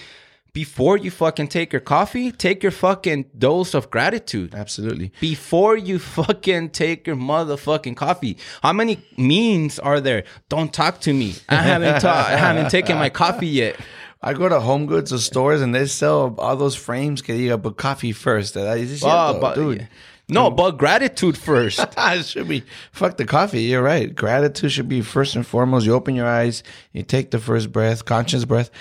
[0.55, 4.55] before you fucking take your coffee, take your fucking dose of gratitude.
[4.55, 5.11] Absolutely.
[5.19, 10.23] Before you fucking take your motherfucking coffee, how many memes are there?
[10.47, 11.35] Don't talk to me.
[11.49, 13.75] I haven't ta- I haven't taken my coffee yet.
[14.23, 17.61] I go to home goods or stores and they sell all those frames que diga,
[17.61, 18.55] but coffee first.
[18.55, 19.87] Es Oh, cierto, ah, but, dude.
[20.29, 21.79] no, but gratitude first.
[21.97, 22.63] it should be
[22.93, 23.63] fuck the coffee.
[23.63, 24.15] You're right.
[24.15, 25.85] Gratitude should be first and foremost.
[25.85, 26.63] You open your eyes,
[26.93, 28.71] you take the first breath, conscious breath.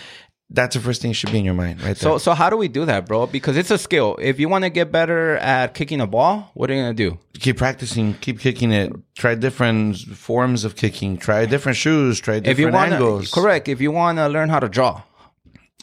[0.50, 1.94] That's the first thing should be in your mind, right there.
[1.94, 3.26] So, so how do we do that, bro?
[3.26, 4.16] Because it's a skill.
[4.20, 7.18] If you want to get better at kicking a ball, what are you gonna do?
[7.40, 8.92] keep practicing, keep kicking it.
[9.16, 11.16] Try different forms of kicking.
[11.16, 12.20] Try different shoes.
[12.20, 13.33] Try different If you want angles.
[13.33, 13.68] correct.
[13.68, 15.02] If you want to learn how to draw,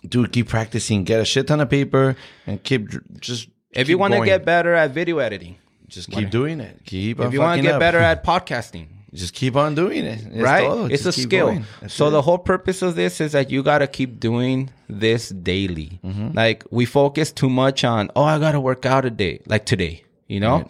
[0.08, 1.04] Dude, keep practicing.
[1.04, 2.16] Get a shit ton of paper
[2.48, 3.50] and keep just.
[3.72, 6.82] if keep you want to get better at video editing, just keep doing it.
[6.86, 7.20] Keep.
[7.20, 7.80] if you want to get up.
[7.80, 10.26] better at podcasting, just keep on doing it.
[10.26, 10.68] It's right?
[10.68, 10.86] todo.
[10.86, 11.64] It's a Just keep skill.
[11.88, 12.12] So it.
[12.12, 16.00] the whole purpose of this is that you got to keep doing this daily.
[16.04, 16.32] Mm-hmm.
[16.34, 19.66] Like we focus too much on, oh, I got to work out a day, like
[19.66, 20.70] today, you know?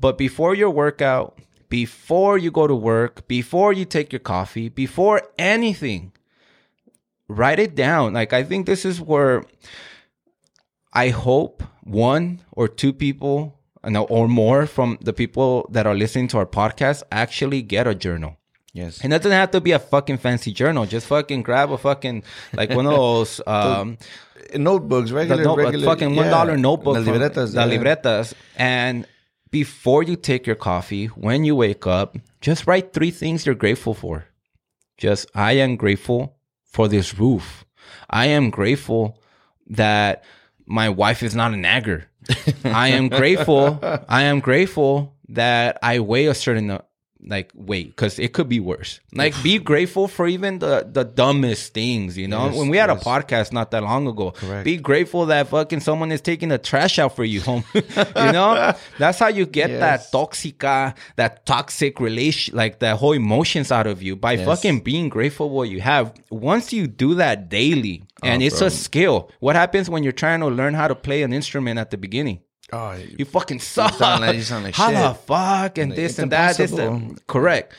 [0.00, 1.38] But before your workout,
[1.68, 6.12] before you go to work, before you take your coffee, before anything,
[7.28, 8.14] write it down.
[8.14, 9.44] Like I think this is where
[10.92, 16.38] I hope one or two people or more from the people that are listening to
[16.38, 18.36] our podcast actually get a journal.
[18.72, 19.00] yes.
[19.02, 20.86] And it doesn't have to be a fucking fancy journal.
[20.86, 22.22] Just fucking grab a fucking
[22.54, 23.98] like one of those um
[24.54, 26.94] notebooks, the regular, note- regular fucking one dollar notebook.
[26.96, 27.54] La from- libretas.
[27.54, 27.70] La yeah.
[27.70, 28.34] libretas.
[28.56, 29.06] And
[29.50, 33.94] before you take your coffee, when you wake up, just write three things you're grateful
[33.94, 34.24] for.
[34.96, 37.64] Just I am grateful for this roof.
[38.08, 39.18] I am grateful
[39.66, 40.24] that
[40.66, 42.08] my wife is not a nagger.
[42.64, 43.78] I am grateful.
[44.08, 46.78] I am grateful that I weigh a certain
[47.24, 49.00] like wait because it could be worse.
[49.14, 52.18] Like be grateful for even the the dumbest things.
[52.18, 53.00] You know, Yes, when we had yes.
[53.00, 54.64] a podcast not that long ago, Correct.
[54.64, 57.64] be grateful that fucking someone is taking the trash out for you home.
[57.74, 57.82] you
[58.32, 59.80] know, that's how you get Yes.
[59.80, 65.08] that toxica, that toxic relation, like the whole emotions out of you by fucking being
[65.08, 66.12] grateful what you have.
[66.30, 68.66] Once you do that daily, and Oh, it's bro.
[68.68, 69.30] a skill.
[69.40, 72.40] What happens when you're trying to learn how to play an instrument at the beginning?
[72.72, 73.94] Oh, You fucking suck.
[73.94, 74.96] sound like- you sound like How shit.
[74.96, 76.56] the fuck and this and that.
[76.56, 77.74] This and, correct.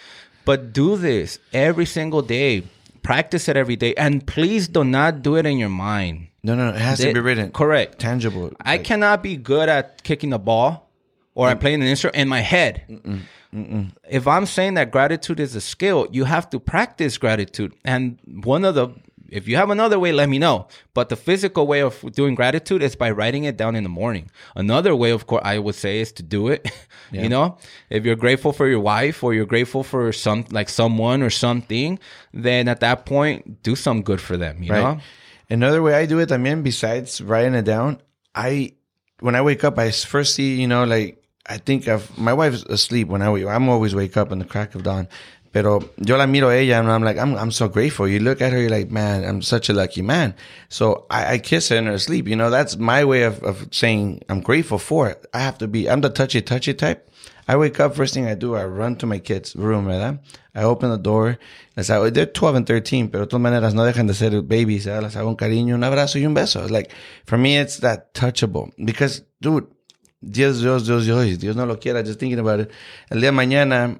[0.45, 2.63] But do this every single day.
[3.01, 6.27] Practice it every day, and please do not do it in your mind.
[6.41, 6.75] no, no, no.
[6.75, 7.51] It has to be written.
[7.51, 7.99] Correct.
[7.99, 8.53] Tangible.
[8.61, 10.89] I cannot be good at kicking the ball
[11.35, 11.61] or at mm.
[11.61, 12.83] playing an instrument in my head.
[14.09, 17.73] If I'm saying that gratitude is a skill, you have to practice gratitude.
[17.83, 18.89] And one of the,
[19.33, 20.67] if you have another way, let me know.
[20.93, 24.29] But the physical way of doing gratitude is by writing it down in the morning.
[24.55, 26.69] Another way, of course, I would say is to do it.
[27.11, 27.57] you know,
[27.89, 31.99] if you're grateful for your wife or you're grateful for some, like someone or something,
[32.33, 34.81] then at that point, do some good for them, you Right.
[34.83, 34.99] know?
[35.49, 38.01] Another way I do it, I mean, besides writing it down,
[38.33, 38.73] I
[39.19, 42.63] when I wake up, I first see, you know, like I think of my wife's
[42.63, 43.45] asleep when I wake.
[43.45, 45.07] I'm always wake up in the crack of dawn.
[45.53, 48.07] Pero yo la miro a ella and I'm like, I'm, I'm so grateful.
[48.07, 50.33] You look at her, you're like, man, I'm such a lucky man.
[50.67, 52.27] So I, I kiss her in her sleep.
[52.27, 55.23] You know, that's my way of, of saying I'm grateful for it.
[55.31, 57.07] I have to be, I'm the touchy, touchy type.
[57.47, 60.19] I wake up, first thing I do, I run to my kids' room, ¿verdad?
[60.55, 61.37] I open the door.
[61.75, 64.85] Les hago, they're 12 and 13, pero de todas maneras no dejan de ser babies.
[64.85, 65.03] ¿verdad?
[65.03, 66.61] Les hago un cariño, un abrazo y un beso.
[66.61, 66.91] It's like,
[67.25, 68.71] for me, it's that touchable.
[68.83, 69.67] Because, dude,
[70.21, 72.71] Dios, Dios, Dios, Dios, Dios no lo quiera, just thinking about it.
[73.11, 73.99] El día de mañana,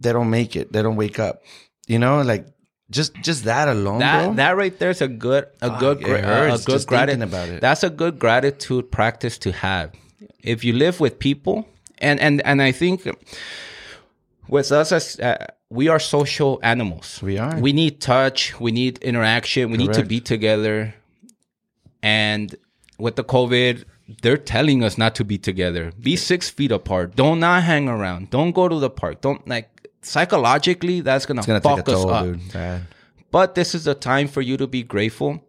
[0.00, 0.72] they don't make it.
[0.72, 1.42] They don't wake up.
[1.86, 2.46] You know, like,
[2.90, 4.34] just just that alone, that bro.
[4.34, 7.60] that right there is a good a Fuck, good a good gratitude about it.
[7.60, 9.92] That's a good gratitude practice to have.
[10.42, 13.06] If you live with people, and and and I think
[14.48, 17.20] with us as uh, we are social animals.
[17.22, 17.58] We are.
[17.58, 18.58] We need touch.
[18.58, 19.70] We need interaction.
[19.70, 20.94] We need to be together.
[22.02, 22.54] And
[22.98, 23.84] with the COVID,
[24.22, 25.92] they're telling us not to be together.
[26.00, 27.14] Be six feet apart.
[27.14, 28.30] Don't not hang around.
[28.30, 29.20] Don't go to the park.
[29.20, 31.00] Don't like psychologically.
[31.00, 32.24] That's gonna, gonna fuck a us toll, up.
[32.24, 32.86] dude.
[33.30, 35.44] But this is a time for you to be grateful.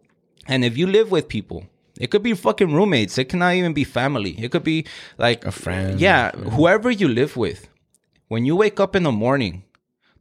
[0.46, 1.66] And if you live with people,
[1.98, 3.18] it could be fucking roommates.
[3.18, 4.34] It cannot even be family.
[4.38, 4.86] It could be
[5.18, 6.00] like A friend.
[6.00, 7.68] Yeah, whoever you live with.
[8.28, 9.64] When you wake up in the morning,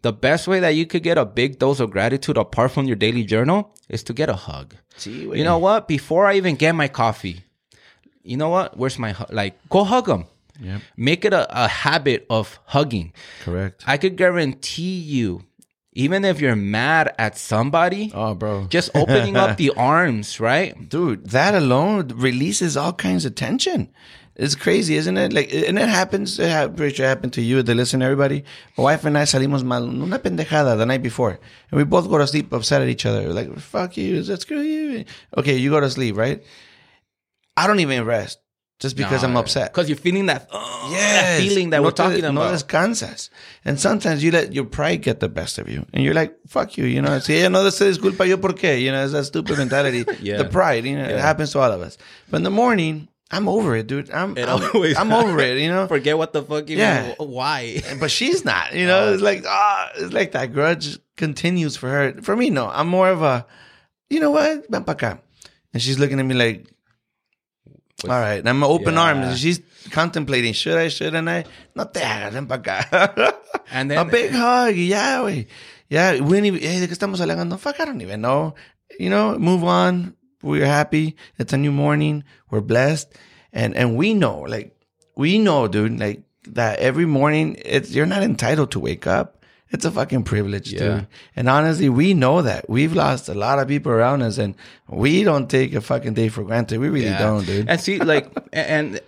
[0.01, 2.95] the best way that you could get a big dose of gratitude apart from your
[2.95, 4.75] daily journal is to get a hug.
[4.97, 5.87] Sí, You know what?
[5.87, 7.43] Before I even get my coffee,
[8.23, 8.77] you know what?
[8.77, 9.31] Where's my hug?
[9.31, 10.25] Like, go hug them.
[10.61, 10.81] Yep.
[10.95, 13.13] Make it a, a habit of hugging.
[13.43, 13.83] Correct.
[13.87, 15.43] I could guarantee you,
[15.93, 18.67] even if you're mad at somebody, Oh, bro.
[18.69, 20.87] just opening up the arms, right?
[20.87, 23.89] dude, that alone releases all kinds of tension.
[24.35, 25.33] It's crazy, isn't it?
[25.33, 26.39] Like, and it happens.
[26.39, 28.45] It ha- pretty sure it happened to you, the listener everybody.
[28.77, 31.31] My wife and I salimos mal una pendejada the night before,
[31.69, 33.33] and we both go to sleep upset at each other.
[33.33, 35.03] Like, fuck you, let's screw you.
[35.37, 36.41] Okay, you go to sleep, right?
[37.57, 38.39] I don't even rest
[38.81, 39.71] just because I'm upset.
[39.71, 42.53] Because you're feeling that, oh, that feeling that no we're talking no about.
[42.55, 43.29] descansas.
[43.63, 45.85] And sometimes you let your pride get the best of you.
[45.93, 47.19] And you're like, fuck you, you know.
[47.19, 48.81] Si ella no se disculpa, yo por qué?
[48.81, 50.03] You know, it's that stupid mentality.
[50.19, 50.37] Yeah.
[50.37, 51.97] The pride, you know, it happens to all of us.
[52.29, 54.09] But in the morning, I'm over it, dude.
[54.11, 55.87] I'm, It I'm, always- I'm over it, you know.
[55.95, 57.13] Forget what the fuck you Yeah.
[57.17, 57.81] Why?
[58.01, 59.13] But she's not, you know.
[59.13, 62.13] It's like, ah, it's like that grudge continues for her.
[62.21, 62.67] For me, no.
[62.67, 63.45] I'm more of a,
[64.09, 64.65] you know what?
[64.69, 65.19] Ven pa acá.
[65.71, 66.65] And she's looking at me like,
[68.03, 68.39] all right.
[68.39, 69.01] And I'm open Yeah.
[69.01, 69.39] arms.
[69.39, 69.61] She's
[69.91, 71.45] contemplating, should I, shouldn't I?
[71.75, 73.33] No te hagas, ven pa acá.
[73.71, 74.75] And a big hug.
[74.75, 75.47] Yeah, güey.
[75.89, 77.57] Yeah, we didn't even, hey, ¿de qué estamos hablando?
[77.59, 78.55] Fuck, I don't even know.
[78.99, 80.15] You know, move on.
[80.41, 81.15] We're happy.
[81.37, 82.23] It's a new morning.
[82.49, 83.13] We're blessed.
[83.53, 84.75] And, and we know, like,
[85.15, 89.40] we know, dude, like, that every morning, it's, you're not entitled to wake up.
[89.71, 90.79] It's a fucking privilege, Yeah.
[90.79, 91.07] dude.
[91.35, 92.69] And honestly, we know that.
[92.69, 94.55] We've lost a lot of people around us and
[94.89, 96.79] we don't take a fucking day for granted.
[96.79, 97.19] We really Yeah.
[97.19, 97.69] don't, dude.
[97.69, 98.99] And see, like, and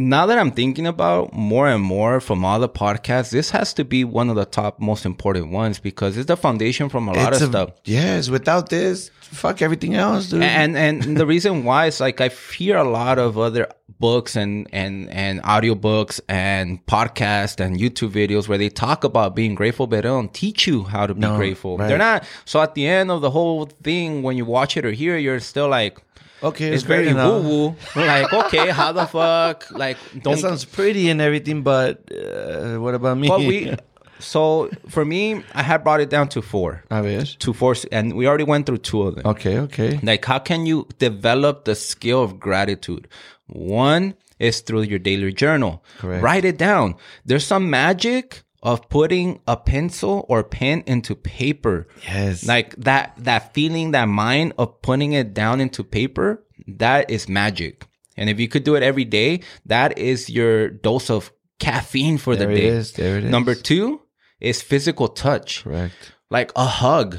[0.00, 3.84] now that I'm thinking about more and more from all the podcasts, this has to
[3.84, 7.32] be one of the top most important ones because it's the foundation from a lot
[7.32, 7.70] It's of a- stuff.
[7.84, 10.42] Yes, without this, fuck everything else, dude.
[10.42, 13.66] and and the reason why is like I hear a lot of other
[14.00, 19.56] books and and and audiobooks and podcasts and YouTube videos where they talk about being
[19.56, 21.76] grateful, but they don't teach you how to be No, grateful.
[21.76, 21.88] right.
[21.88, 22.22] They're not.
[22.44, 25.22] So at the end of the whole thing, when you watch it or hear, it,
[25.22, 25.98] you're still like.
[26.42, 27.76] Okay, It's very woo woo.
[27.96, 29.70] Like, okay, how the fuck?
[29.70, 30.34] Like, don't.
[30.34, 33.28] It sounds pretty and everything, but uh, what about me?
[33.28, 33.74] But we.
[34.20, 37.24] So for me, I had brought it down to four, ver.
[37.24, 39.24] to four, and we already went through two of them.
[39.26, 40.00] Okay, okay.
[40.02, 43.06] Like, how can you develop the skill of gratitude?
[43.46, 45.84] One is through your daily journal.
[45.98, 46.22] Correct.
[46.22, 46.96] Write it down.
[47.24, 51.86] There's some magic of putting a pencil or pen into paper.
[52.02, 52.46] Yes.
[52.46, 57.86] Like that, that feeling, that mind of putting it down into paper, that is magic.
[58.16, 62.34] And if you could do it every day, that is your dose of caffeine for
[62.34, 62.66] there the day.
[62.66, 62.92] is.
[62.92, 63.30] There it is.
[63.30, 64.00] Number two
[64.40, 66.12] is physical touch Correct.
[66.30, 67.18] like a hug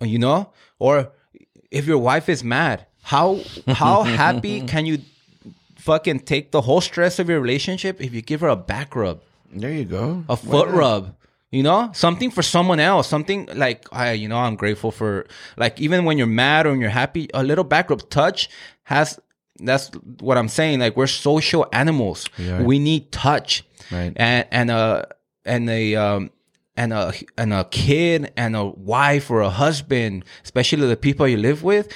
[0.00, 1.12] you know or
[1.70, 4.98] if your wife is mad how how happy can you
[5.76, 9.22] fucking take the whole stress of your relationship if you give her a back rub
[9.50, 10.24] There you go.
[10.28, 11.16] a foot rub
[11.50, 11.90] you know?
[11.92, 16.16] Something for someone else something like i you know i'm grateful for like even when
[16.16, 18.48] you're mad or when you're happy a little back rub touch
[18.84, 19.18] has
[19.58, 22.26] that's what i'm saying like we're social animals.
[22.38, 23.64] We we need touch.
[23.90, 24.12] Right.
[24.16, 25.08] and and a
[25.44, 26.30] and a um
[26.76, 31.36] and a and a kid and a wife or a husband, especially the people you
[31.36, 31.92] live with,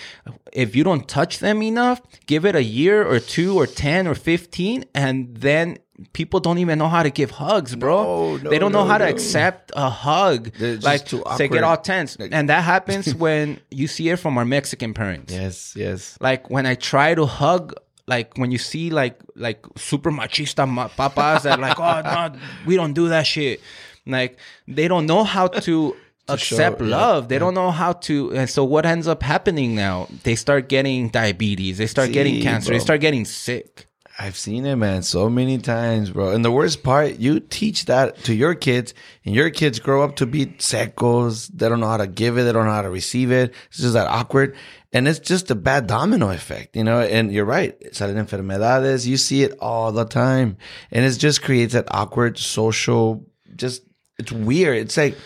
[0.52, 4.14] if you don't touch them enough, give it a year or two or ten or
[4.14, 5.78] fifteen, and then
[6.12, 8.02] people don't even know how to give hugs, bro.
[8.04, 10.52] No, no, they don't know no, how to accept a hug.
[10.58, 14.38] They're just like they get all tense, and that happens when you see it from
[14.38, 15.32] our Mexican parents.
[15.32, 16.18] Yes, yes.
[16.20, 17.74] Like when I try to hug
[18.06, 22.76] like when you see like like super machista ma- papas that like, oh no, we
[22.76, 23.60] don't do that shit.
[24.06, 24.38] Like
[24.68, 25.96] they don't know how to.
[26.26, 29.74] accept show, yeah, love they don't know how to and so what ends up happening
[29.74, 33.86] now they start getting diabetes they start getting See, cancer they start getting sick
[34.16, 36.30] I've seen it, man, so many times, bro.
[36.30, 38.94] And the worst part, you teach that to your kids,
[39.24, 41.48] and your kids grow up to be secos.
[41.48, 42.44] They don't know how to give it.
[42.44, 43.52] They don't know how to receive it.
[43.68, 44.54] It's just that awkward.
[44.92, 47.00] And it's just a bad domino effect, you know?
[47.00, 47.76] And you're right.
[47.92, 49.04] Salen enfermedades.
[49.04, 50.58] You see it all the time.
[50.92, 53.82] And it just creates that awkward social, just,
[54.18, 54.76] it's weird.
[54.76, 55.18] It's like,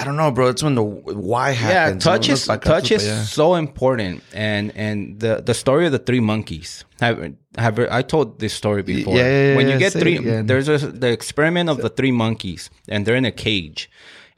[0.00, 0.48] I don't know, bro.
[0.48, 2.04] It's when the why happens.
[2.04, 3.22] yeah touch is Los touch is yeah.
[3.24, 7.18] so important and and the the story of the three monkeys have
[7.56, 10.78] have I told this story before yeah, yeah, when you yeah, get three there's a
[10.78, 13.90] the experiment of the three monkeys and they're in a cage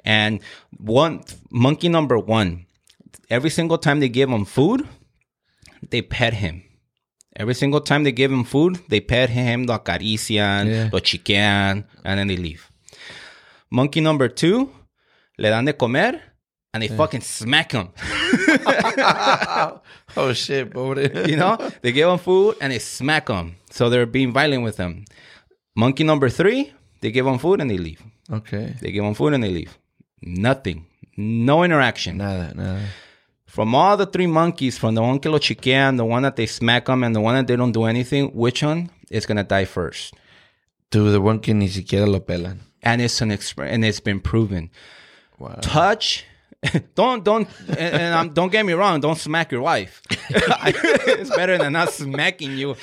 [0.02, 0.40] and
[0.78, 2.64] one monkey number one
[3.28, 4.88] every single time they give him food
[5.90, 6.62] they pet him
[7.36, 10.90] Every single time they give him food, they pet him, lo acarician, Yeah.
[10.92, 12.68] lo chiquean, and then they leave.
[13.70, 14.68] Monkey number two,
[15.41, 16.20] le dan de comer,
[16.72, 17.88] and they fucking smack him.
[20.16, 20.95] oh, shit, bro.
[21.26, 23.57] you know, they give him food and they smack him.
[23.70, 25.05] So they're being violent with him.
[25.74, 28.03] Monkey number three, they give him food and they leave.
[28.30, 28.76] Okay.
[28.80, 29.76] They give him food and they leave.
[30.22, 30.86] Nothing.
[31.16, 32.18] No interaction.
[32.18, 32.82] Nada, nada.
[33.47, 36.47] From all the three monkeys, from the one que lo chiquean, the one that they
[36.47, 39.64] smack them, and the one that they don't do anything, which one is gonna die
[39.64, 40.14] first?
[40.93, 42.61] To the one que ni siquiera lo pelan.
[42.80, 44.70] And it's an exp- and it's been proven.
[45.41, 45.59] Wow.
[45.62, 46.26] Touch.
[46.95, 49.01] don't don't and, and um, don't get me wrong.
[49.01, 50.03] Don't smack your wife.
[50.28, 52.76] it's better than not smacking you.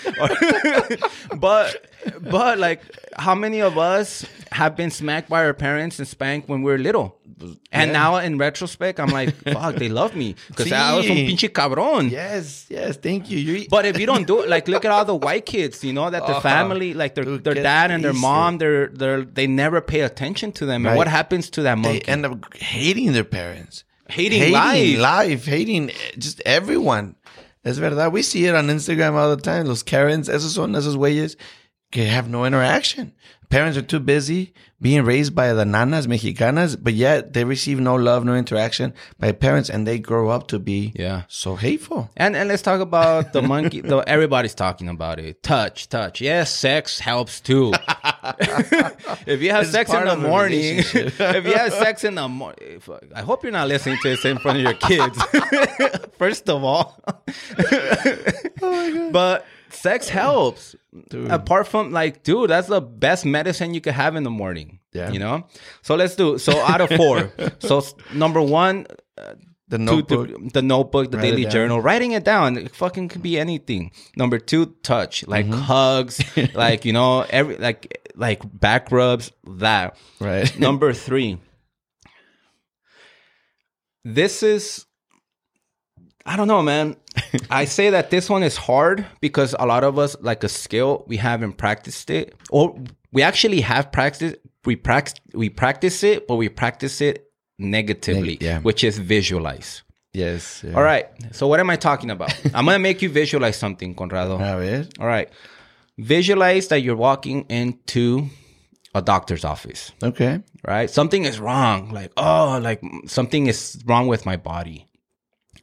[1.38, 1.86] but
[2.20, 2.82] but like,
[3.16, 6.80] how many of us have been smacked by our parents and spanked when we were
[6.80, 7.20] little?
[7.72, 7.92] And Yeah.
[7.92, 11.28] now in retrospect, I'm like, fuck, they love me because I was un Sí.
[11.28, 12.10] pinche cabrón.
[12.10, 13.38] Yes, yes, thank you.
[13.38, 15.94] You But if you don't do it, like look at all the white kids, you
[15.94, 19.24] know, that their Oh, family, like their dude, their dad and their mom, they're they're
[19.24, 20.86] they never pay attention to them.
[20.86, 23.84] And what happens to that they end up hating their parents.
[24.10, 24.98] Hating life.
[24.98, 27.16] life, hating eh, just everyone.
[27.66, 28.14] Es verdad.
[28.14, 29.66] We see it on Instagram all the time.
[29.66, 31.36] Los Karens, esos son esos güeyes
[31.92, 33.14] que have no interaction.
[33.50, 37.96] Parents are too busy being raised by the nanas mexicanas, but yet they receive no
[37.96, 41.22] love, no interaction by parents, and they grow up to be Yeah.
[41.30, 42.10] so hateful.
[42.18, 43.80] And and let's talk about the monkey.
[43.80, 45.42] The, everybody's talking about it.
[45.44, 46.20] Touch, touch.
[46.20, 47.72] Yes, sex helps too.
[49.26, 52.82] if you have It's sex in the morning, if you have sex in the morning,
[53.16, 55.18] I hope you're not listening to this in front of your kids.
[56.18, 57.00] First of all,
[58.62, 60.76] oh but sex helps.
[61.10, 61.32] Dude.
[61.32, 64.80] Apart from like, dude, that's the best medicine you could have in the morning.
[64.94, 65.12] Yeah.
[65.12, 65.46] you know.
[65.84, 66.38] So let's do.
[66.38, 67.84] So out of four, so
[68.14, 68.88] number one,
[69.70, 70.28] The Two, notebook.
[70.30, 72.56] the, the notebook, the Write daily journal, writing it down.
[72.58, 73.92] It fucking could be anything.
[74.16, 75.60] Number two, touch, like Mm-hmm.
[75.68, 76.24] hugs,
[76.56, 79.32] like you know, every like like back rubs.
[79.46, 80.48] That right.
[80.58, 81.38] number three.
[84.04, 84.87] This is,
[86.28, 86.96] I don't know, man.
[87.50, 91.04] I say that this one is hard because a lot of us like a skill
[91.08, 92.78] we haven't practiced it, or
[93.12, 94.36] we actually have practiced.
[94.66, 98.60] We practice we practice it, but we practice it negatively, Neg- yeah.
[98.60, 99.82] which is visualize.
[100.14, 100.64] yes.
[100.66, 100.74] yeah.
[100.76, 101.08] All right.
[101.32, 102.34] So what am I talking about?
[102.54, 104.36] I'm gonna make you visualize something, Conrado.
[104.36, 104.88] A ver.
[105.00, 105.30] All right.
[105.98, 108.28] Visualize that you're walking into
[108.94, 110.42] a doctor's office, Okay.
[110.68, 110.90] right?
[110.90, 111.92] Something is wrong.
[111.92, 114.87] Like, oh, like something is wrong with my body.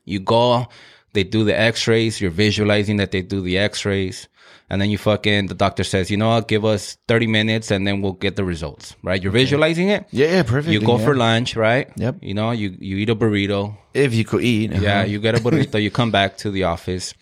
[0.05, 0.67] You go,
[1.13, 4.29] they do the x-rays, you're visualizing that they do the x-rays,
[4.69, 7.87] and then you fucking the doctor says, you know what, give us 30 minutes and
[7.87, 8.97] then we'll get the results.
[9.03, 9.23] Right?
[9.23, 10.07] You're visualizing it.
[10.11, 10.73] Yeah, yeah, perfect.
[10.73, 11.05] You go yeah.
[11.05, 11.91] for lunch, right?
[11.97, 12.17] Yep.
[12.23, 14.73] You know, you, you eat a burrito, if you could eat.
[14.73, 15.07] yeah, uh-huh.
[15.07, 17.15] you get a burrito, you come back to the office,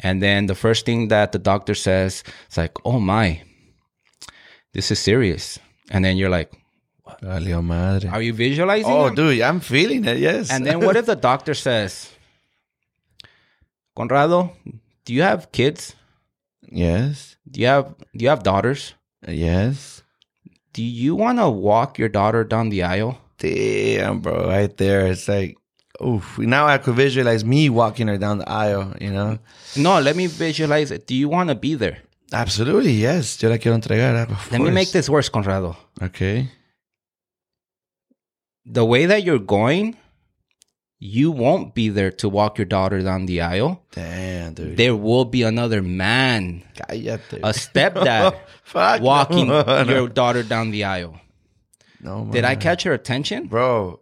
[0.00, 3.42] and then the first thing that the doctor says, it's like, oh my,
[4.72, 5.58] this is serious.
[5.90, 6.52] And then you're like,
[7.22, 8.90] are you visualizing?
[8.90, 10.18] Oh, dude, I'm feeling it.
[10.18, 10.50] Yes.
[10.50, 12.10] And then what if the doctor says,
[13.96, 14.52] Conrado,
[15.04, 15.94] do you have kids?
[16.70, 18.94] yes, Do you have do you have daughters?
[19.26, 20.02] yes.
[20.72, 23.16] Do you want to walk your daughter down the aisle?
[23.38, 25.06] Damn, bro, right there.
[25.06, 25.56] It's like,
[26.04, 26.36] oof.
[26.38, 28.92] Now I could visualize me walking her down the aisle.
[29.00, 29.38] You know.
[29.76, 31.06] No, let me visualize it.
[31.06, 32.02] Do you want to be there?
[32.30, 33.40] Absolutely, yes.
[33.42, 34.28] Yo la quiero entregar.
[34.28, 35.76] Of Let me make this worse, Conrado.
[36.02, 36.50] Okay.
[38.66, 39.96] the way that you're going,
[40.98, 43.82] you won't be there to walk your daughter down the aisle.
[43.92, 44.76] Damn, dude.
[44.76, 47.34] There will be another man, Cállate.
[47.42, 48.36] a stepdad,
[49.02, 49.82] walking no, no.
[49.84, 51.20] your daughter down the aisle.
[52.00, 53.46] No, Did I catch her attention?
[53.46, 54.00] bro?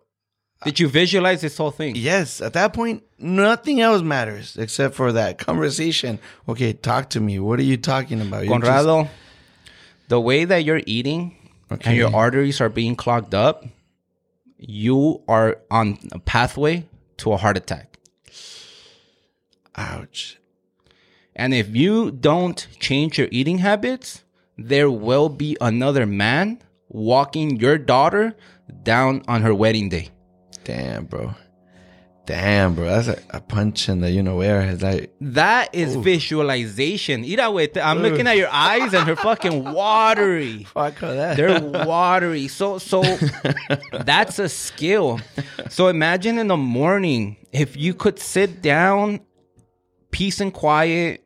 [0.64, 1.94] Did you visualize this whole thing?
[1.94, 6.18] Yes, at that point, nothing else matters except for that conversation.
[6.48, 7.38] Okay, talk to me.
[7.38, 8.44] What are you talking about?
[8.46, 9.08] You're just- Conrado,
[10.08, 11.36] the way that you're eating
[11.70, 11.90] Okay.
[11.90, 13.64] and your arteries are being clogged up,
[14.58, 16.86] you are on a pathway
[17.18, 17.98] to a heart attack.
[19.76, 20.38] ouch.
[21.36, 24.22] And if you don't change your eating habits,
[24.56, 28.36] there will be another man walking your daughter
[28.84, 30.10] down on her wedding day.
[30.62, 31.34] Damn, bro.
[32.26, 32.84] Damn, bro.
[32.86, 34.62] That's a, a punch in the you know where.
[34.62, 37.20] It's like, That is visualization.
[37.22, 40.64] Mira, güey, I'm looking at your eyes and they're fucking watery.
[40.64, 41.36] fuck that.
[41.36, 42.48] They're watery.
[42.48, 43.02] So so
[44.04, 45.20] that's a skill.
[45.68, 49.20] So imagine in the morning if you could sit down,
[50.10, 51.22] peace and quiet,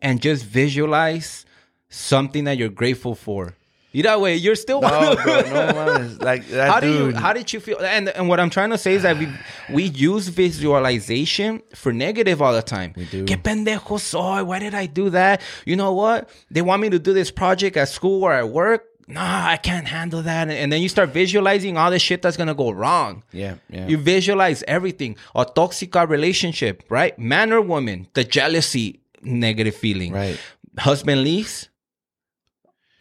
[0.00, 1.44] and just visualize
[1.90, 3.54] something that you're grateful for.
[3.94, 5.40] Mira, way you're still no, bro.
[5.42, 6.22] No mames.
[6.22, 8.78] Like that how do you how did you feel and and what i'm trying to
[8.78, 9.28] say is that we
[9.70, 13.24] we use visualization for negative all the time we do.
[13.24, 16.98] que pendejo soy why did i do that you know what they want me to
[16.98, 20.72] do this project at school or at work nah i can't handle that and, and
[20.72, 23.86] then you start visualizing all the shit that's gonna go wrong yeah, yeah.
[23.86, 30.38] you visualize everything a toxic relationship right man or woman the jealousy negative feeling Right.
[30.78, 31.68] husband leaves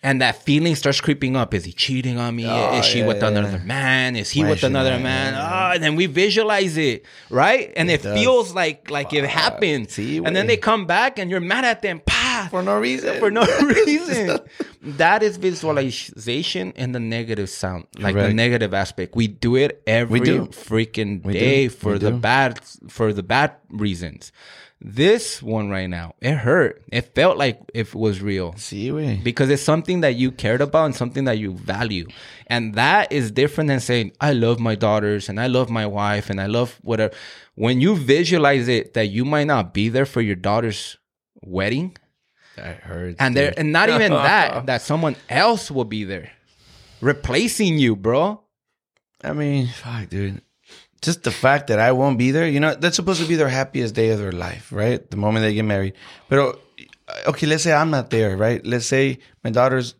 [0.03, 1.53] and that feeling starts creeping up.
[1.53, 2.47] Is he cheating on me?
[2.49, 3.27] Oh, is she yeah, with yeah.
[3.27, 4.15] another man?
[4.15, 5.01] Is he Why with another not?
[5.03, 5.33] man?
[5.33, 7.71] Yeah, Oh, and then we visualize it, right?
[7.75, 8.17] And it, does.
[8.17, 9.91] feels like like it happened.
[9.91, 12.01] See, and then they come back and you're mad at them.
[12.05, 12.47] Pa!
[12.49, 13.19] for no reason.
[13.19, 14.39] for no reason.
[14.81, 19.15] that is visualization in the negative sound, like the negative aspect.
[19.15, 20.47] We do it every do.
[20.47, 21.69] freaking We day do.
[21.69, 22.17] for We the do.
[22.17, 24.31] bad for the bad reasons.
[24.83, 26.81] This one right now, it hurt.
[26.91, 29.23] It felt like if it was real See, güey.
[29.23, 32.07] because it's something that you cared about and something that you value.
[32.47, 36.31] And that is different than saying, I love my daughters and I love my wife
[36.31, 37.13] and I love whatever.
[37.53, 40.97] When you visualize it that you might not be there for your daughter's
[41.43, 41.95] wedding,
[42.55, 43.17] That hurts.
[43.19, 46.31] and there and not even that, that someone else will be there
[47.01, 48.41] replacing you, bro.
[49.23, 50.41] I mean, fuck, dude.
[51.01, 53.49] Just the fact that I won't be there, you know, that's supposed to be their
[53.49, 55.09] happiest day of their life, right?
[55.09, 55.93] The moment they get married.
[56.29, 56.59] But
[57.27, 58.63] okay, let's say I'm not there, right?
[58.65, 59.95] Let's say my daughter's,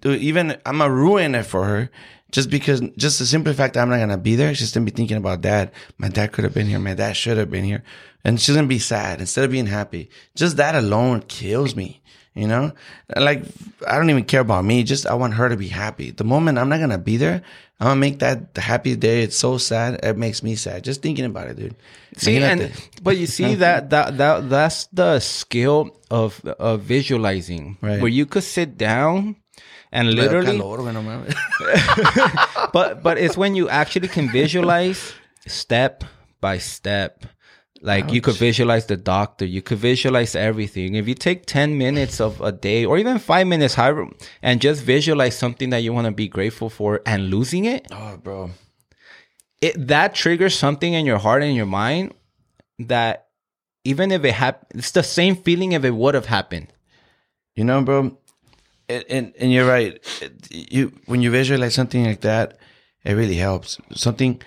[0.00, 1.90] dude, even I'm gonna ruin it for her
[2.30, 4.54] just because, just the simple fact that I'm not gonna be there.
[4.54, 5.72] She's gonna be thinking about dad.
[5.98, 6.78] My dad could have been here.
[6.78, 7.84] My dad should have been here,
[8.24, 10.08] and she's gonna be sad instead of being happy.
[10.34, 12.00] Just that alone kills me.
[12.34, 12.72] You know,
[13.14, 13.44] like
[13.86, 14.84] I don't even care about me.
[14.84, 16.12] Just I want her to be happy.
[16.12, 17.42] The moment I'm not gonna be there,
[17.82, 19.22] I'm gonna make that the happiest day.
[19.26, 19.98] It's so sad.
[20.06, 21.74] It makes me sad just thinking about it, dude.
[22.16, 22.70] See, and the-
[23.02, 27.98] but you see that that that that's the skill of of visualizing, Right.
[28.00, 29.34] where you could sit down
[29.90, 31.34] and literally Calor, güey, no mames.
[32.72, 35.12] but but it's when you actually can visualize
[35.50, 36.04] step
[36.40, 37.26] by step
[37.84, 42.20] like you could visualize the doctor you could visualize everything if you take 10 minutes
[42.20, 44.06] of a day or even 5 minutes however
[44.40, 48.16] and just visualize something that you want to be grateful for and losing it oh,
[48.16, 48.50] bro.
[49.60, 52.14] it that triggers something in your heart and your mind
[52.78, 53.26] that
[53.84, 56.68] even if it happened it's the same feeling if it would have happened
[57.54, 58.16] You know, bro,
[58.88, 60.00] and and, and you're right.
[60.24, 62.56] It- You when you visualize something like that,
[63.04, 63.76] it really helps.
[63.92, 64.40] Something,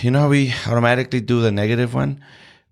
[0.00, 2.22] you know, how we automatically do the negative one,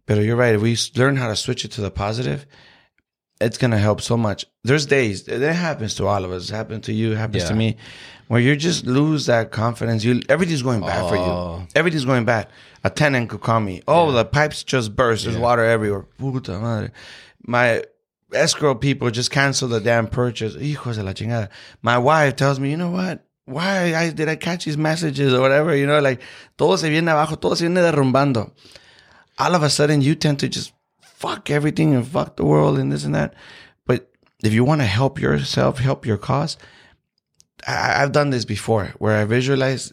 [0.06, 0.54] but you're right.
[0.54, 2.46] If we learn how to switch it to the positive,
[3.40, 4.44] it's gonna help so much.
[4.64, 6.50] There's days that happens to all of us.
[6.50, 7.12] It happens to you.
[7.12, 7.76] It happens to me,
[8.28, 10.04] where you just lose that confidence.
[10.04, 11.58] You everything's going bad for Oh.
[11.60, 11.68] you.
[11.74, 12.48] Everything's going bad.
[12.84, 13.82] A tenant could call me.
[13.88, 15.24] Oh, the pipes just burst.
[15.24, 16.02] There's water everywhere.
[16.18, 16.90] Puta madre.
[17.46, 17.82] My
[18.34, 20.54] escrow people just canceled the damn purchase.
[20.56, 21.48] Hijos de la chingada.
[21.82, 23.24] My wife tells me, you know what?
[23.50, 25.74] Why I, did I catch these messages or whatever?
[25.74, 26.20] You know, like
[26.56, 28.52] todo se viene abajo, todo se viene derrumbando.
[29.38, 30.72] All of a sudden, you tend to just
[31.02, 33.34] fuck everything and fuck the world and this and that.
[33.86, 34.10] But
[34.42, 36.56] if you want to help yourself, help your cause,
[37.66, 39.92] I, I've done this before where I visualize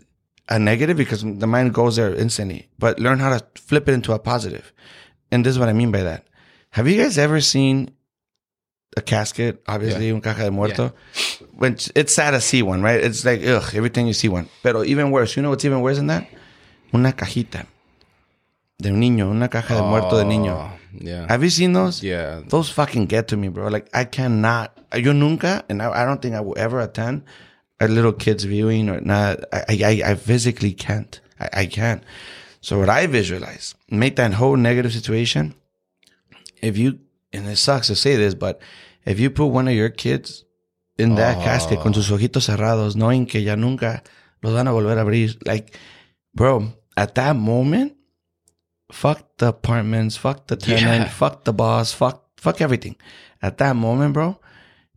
[0.50, 4.14] a negative because the mind goes there instantly, but learn how to flip it into
[4.14, 4.72] a positive.
[5.32, 6.28] And this is what I mean by that.
[6.72, 7.92] Have you guys ever seen
[8.96, 9.62] a casket?
[9.68, 10.94] Obviously, un caja de muerto.
[11.58, 13.04] When it's- sad to see one, right?
[13.04, 14.48] It's like ugh, every time you see one.
[14.62, 16.28] Pero even worse, you know what's even worse than that?
[16.94, 17.66] Una cajita
[18.80, 20.54] de un niño, una caja de muerto de niño.
[20.56, 22.04] Oh, yeah Have you seen those?
[22.04, 23.68] yeah Those fucking get to me, bro.
[23.70, 24.78] Like I cannot.
[24.96, 27.24] Yo nunca, and I, I don't think I will ever attend
[27.80, 29.40] a little kids viewing or not.
[29.52, 31.20] I I, I physically can't.
[31.40, 32.04] I, I can't.
[32.62, 35.56] So what I visualize, make that whole negative situation.
[36.62, 37.00] If you,
[37.34, 38.60] and it sucks to say this, but
[39.06, 40.44] if you put one of your kids
[40.98, 44.04] in that casket con sus ojitos cerrados, knowing que ya nunca
[44.42, 45.38] los van a volver a abrir.
[45.46, 45.78] Like,
[46.34, 47.94] bro, at that moment,
[48.92, 51.10] fuck the apartments, fuck the tenant, Yeah.
[51.10, 52.96] fuck the boss, fuck, fuck everything.
[53.42, 54.40] At that moment, bro,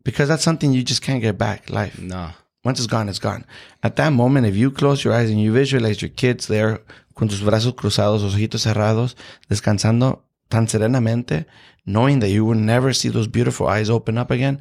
[0.05, 1.69] because that's something you just can't get back.
[1.71, 1.99] Life.
[2.01, 2.31] No.
[2.65, 3.45] Once it's gone, it's gone.
[3.83, 6.83] At that moment, if you close your eyes and you visualize your kids there
[7.15, 9.17] con tus brazos cruzados, los ojitos cerrados,
[9.51, 11.47] descansando tan serenamente,
[11.87, 14.61] knowing that you will never see those beautiful eyes open up again,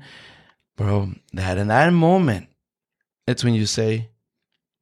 [0.80, 2.48] bro, that in that moment,
[3.28, 4.10] it's when you say,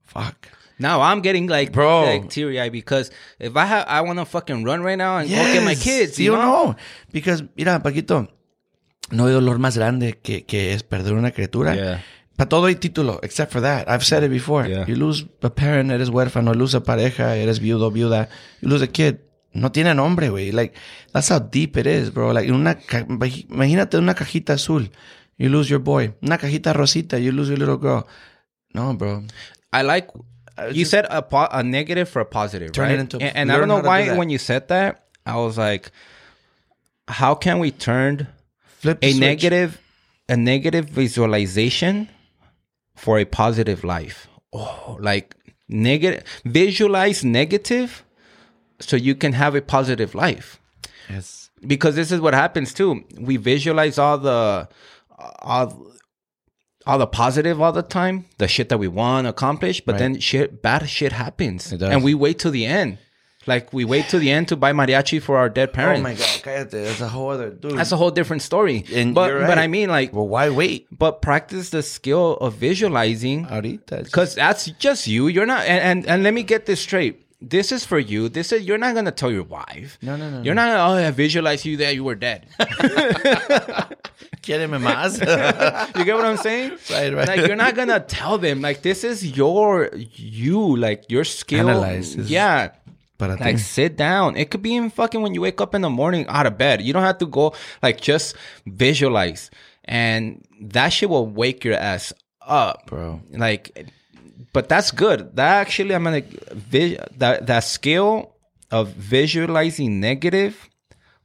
[0.05, 0.47] fuck.
[0.79, 2.03] Now I'm getting like Bro.
[2.05, 5.27] like teary eyed because if I have I want to fucking run right now and
[5.27, 5.83] go get my Yes.
[5.83, 6.67] kids, ¿Sí you know?
[6.67, 6.75] no?
[7.11, 8.27] Because, mira, Paquito,
[9.09, 11.73] no hay dolor más grande que, que es perder una criatura.
[11.75, 12.03] Yeah.
[12.35, 13.89] Para todo hay título, except for that.
[13.89, 14.67] I've said it before.
[14.69, 14.85] Yeah.
[14.87, 18.29] You lose a parent, eres huérfano, lose a pareja, eres viudo, viuda.
[18.61, 19.15] You lose a kid.
[19.53, 20.51] No tiene nombre, güey.
[20.53, 20.75] Like,
[21.11, 22.31] that's how deep it is, bro.
[22.33, 22.77] Like, una
[23.49, 24.91] imagínate una cajita azul.
[25.37, 26.13] You lose your boy.
[26.23, 27.19] Una cajita rosita.
[27.19, 28.07] You lose your little girl.
[28.73, 29.23] No, bro.
[29.71, 30.09] I like
[30.71, 32.99] you said a, po- a negative for a positive, Turn it right?
[32.99, 35.57] into- and and I don't know to do why when you said that, I was
[35.57, 35.91] like,
[37.07, 38.27] how can we turn
[38.79, 39.19] Flip a switch.
[39.19, 39.79] negative
[40.29, 42.09] a negative visualization
[42.95, 44.27] for a positive life?
[44.53, 45.35] Oh, like
[45.69, 48.03] negative visualize negative
[48.79, 50.59] so you can have a positive life.
[51.09, 51.49] Yes.
[51.65, 53.03] because this is what happens too.
[53.19, 54.67] We visualize all the
[55.17, 55.93] all,
[56.85, 59.99] all the positive all the time, the shit that we want to accomplish, but Right.
[59.99, 61.71] then shit bad shit happens.
[61.71, 62.97] And we wait till the end.
[63.45, 65.99] Like we wait till the end to buy mariachi for our dead oh parents.
[65.99, 66.41] Oh my God.
[66.43, 66.71] Cállate.
[66.71, 67.77] That's a whole other dude.
[67.77, 68.83] That's a whole different story.
[68.93, 69.57] And but you're but.
[69.57, 70.87] I mean like well, why wait?
[70.91, 74.03] but practice the skill of visualizing Ahorita.
[74.03, 75.27] because that's just you.
[75.27, 77.23] You're not and, and and let me get this straight.
[77.39, 78.27] This is for you.
[78.27, 79.97] This is you're not gonna tell your wife.
[80.01, 82.47] No, no, no, You're not gonna oh I visualize you that you were dead.
[84.47, 85.19] Quiereme más.
[85.97, 86.71] You get what I'm saying?
[86.89, 87.27] Right, right.
[87.27, 91.69] Like you're not gonna tell them like this is your you like your skill.
[91.69, 92.15] Analyze.
[92.15, 92.69] Yeah.
[93.19, 94.37] But Like sit down.
[94.37, 96.81] It could be even fucking when you wake up in the morning out of bed.
[96.81, 98.35] You don't have to go like just
[98.67, 99.49] visualize,
[99.85, 102.13] and that shit will wake your ass
[102.45, 103.21] up, Bro.
[103.33, 103.89] Like,
[104.53, 105.35] but that's good.
[105.35, 106.21] That actually, I'm gonna
[106.53, 108.35] vis- that that skill
[108.69, 110.69] of visualizing negative,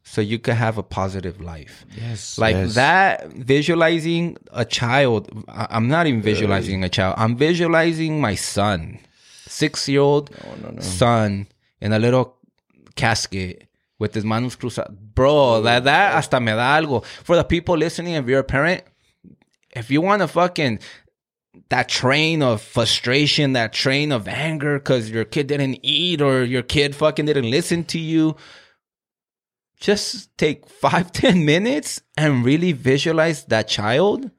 [0.04, 1.86] so you can have a positive life.
[1.96, 2.38] Yes.
[2.38, 2.74] Like yes.
[2.74, 5.30] that, visualizing a child.
[5.48, 7.14] I- I'm not even visualizing a child.
[7.18, 8.98] I'm visualizing my son,
[9.46, 10.30] six year old
[10.80, 11.46] son,
[11.80, 12.36] in a little
[12.96, 14.96] casket with his manos cruzadas.
[15.14, 17.04] Bro, that, that hasta me da algo.
[17.04, 18.82] For the people listening, if you're a parent,
[19.70, 20.80] if you want to fucking
[21.68, 26.62] that train of frustration, that train of anger because your kid didn't eat or your
[26.62, 28.36] kid fucking didn't listen to you,
[29.82, 34.30] just take five, ten minutes and really visualize that child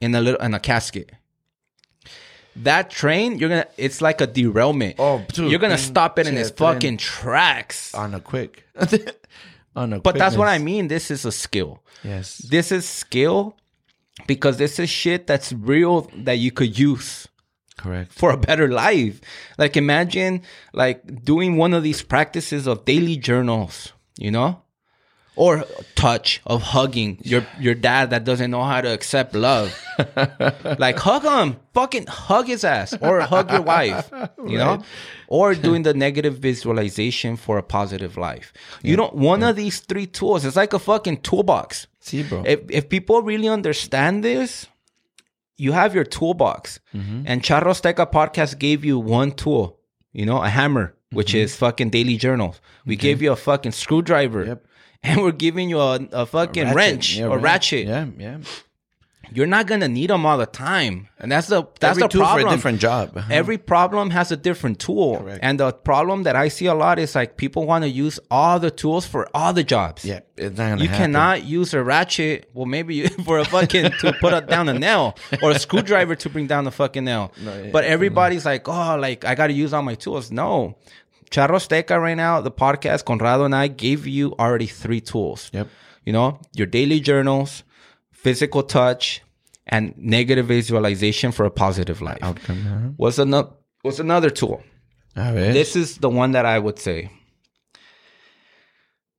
[0.00, 1.10] in a little in a casket.
[2.56, 4.94] That train, you're gonna it's like a derailment.
[4.98, 7.92] Oh, dude, you're gonna stop it in its fucking tracks.
[7.94, 8.64] on a quick.
[9.76, 10.02] on a quick.
[10.04, 10.86] But that's what I mean.
[10.88, 11.82] This is a skill.
[12.04, 12.38] Yes.
[12.38, 13.56] This is skill
[14.28, 17.26] because this is shit that's real that you could use
[17.76, 18.12] Correct.
[18.12, 19.20] for a better life.
[19.58, 20.42] Like imagine
[20.72, 24.60] like doing one of these practices of daily journals, you know?
[25.36, 25.64] Or
[25.96, 29.76] touch of hugging your your dad that doesn't know how to accept love.
[30.78, 34.08] like hug him, fucking hug his ass, or hug your wife,
[34.46, 34.84] you know,
[35.26, 38.52] or doing the negative visualization for a positive life.
[38.80, 40.44] You don't one of these three tools.
[40.44, 41.88] It's like a fucking toolbox.
[41.98, 42.44] See, bro.
[42.46, 44.68] If if people really understand this,
[45.56, 46.80] you have your toolbox.
[46.94, 47.22] Mm-hmm.
[47.26, 49.80] And Charro Azteca podcast gave you one tool,
[50.12, 52.60] you know, a hammer, which is fucking daily journals.
[52.86, 54.44] We gave you a fucking screwdriver.
[54.44, 54.66] Yep.
[55.06, 56.76] And we're giving you a, a fucking Ratchet.
[56.76, 57.86] wrench Yeah, or ratchet.
[57.86, 58.38] Yeah, yeah.
[59.32, 62.20] You're not gonna need them all the time, and that's the that's Every the tool
[62.20, 62.42] problem.
[62.46, 63.16] for a different job.
[63.16, 63.28] Uh-huh.
[63.32, 65.40] Every problem has a different tool, Correct.
[65.42, 68.60] and the problem that I see a lot is like people want to use all
[68.60, 70.04] the tools for all the jobs.
[70.04, 71.04] yeah, it's not gonna You happen.
[71.12, 72.48] cannot use a ratchet.
[72.52, 76.14] Well, maybe you, for a fucking to put a, down a nail or a screwdriver
[76.16, 77.32] to bring down the fucking nail.
[77.42, 80.30] yeah, but everybody's like, oh, like I got to use all my tools.
[80.30, 80.76] No,
[81.30, 85.50] Charro Azteca right now, the podcast, Conrado and I gave you already three tools.
[85.52, 85.68] Yep.
[86.04, 87.64] You know, your daily journals,
[88.12, 89.22] physical touch,
[89.66, 92.18] and negative visualization for a positive life.
[92.22, 92.66] Outcome.
[92.66, 92.88] Uh-huh.
[92.96, 93.50] What's another?
[93.82, 94.62] What's another tool?
[95.14, 97.10] This is the one that I would say.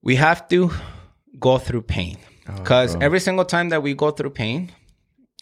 [0.01, 0.71] We have to
[1.39, 2.17] go through pain.
[2.45, 3.05] Because bro.
[3.05, 4.71] every single time that we go through pain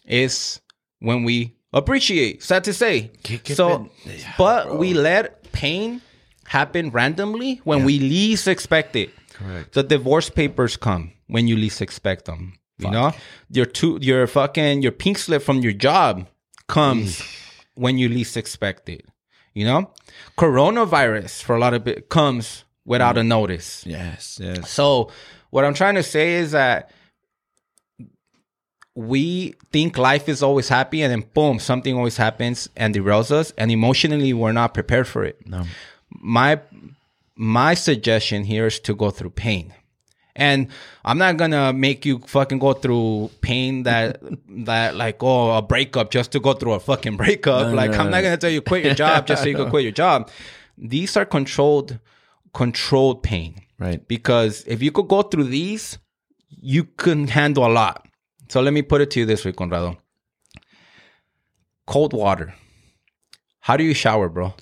[0.06, 0.60] is
[1.00, 2.42] when we appreciate.
[2.42, 3.10] Sad to say.
[3.22, 6.00] Que so, Yeah, but we let pain
[6.46, 9.10] happen randomly when we least expect it.
[9.32, 9.72] Correct.
[9.72, 12.54] The divorce papers come when you least expect them.
[12.78, 13.12] You know,
[13.50, 16.26] your two, your fucking, your pink slip from your job
[16.66, 17.22] comes
[17.74, 19.06] when you least expect it.
[19.54, 19.90] You know,
[20.36, 23.20] coronavirus for a lot of it comes without mm.
[23.20, 23.86] a notice.
[23.86, 24.68] Yes, yes.
[24.68, 25.10] So
[25.50, 26.90] what I'm trying to say is that
[28.96, 33.52] we think life is always happy and then boom, something always happens and derails us
[33.56, 35.46] and emotionally we're not prepared for it.
[35.46, 35.64] No.
[36.14, 36.60] My
[37.36, 39.74] my suggestion here is to go through pain.
[40.36, 40.68] And
[41.04, 44.20] I'm not gonna make you fucking go through pain that
[44.64, 47.68] that like oh a breakup just to go through a fucking breakup.
[47.68, 48.10] No, like no, I'm no.
[48.12, 50.30] not gonna tell you quit your job just so you can quit your job.
[50.76, 51.98] These are controlled
[52.52, 53.60] controlled pain.
[53.78, 54.06] Right.
[54.06, 55.98] Because if you could go through these,
[56.48, 58.06] you can handle a lot.
[58.48, 59.98] So let me put it to you this way, Conrado.
[61.86, 62.54] Cold water.
[63.60, 64.54] How do you shower, bro?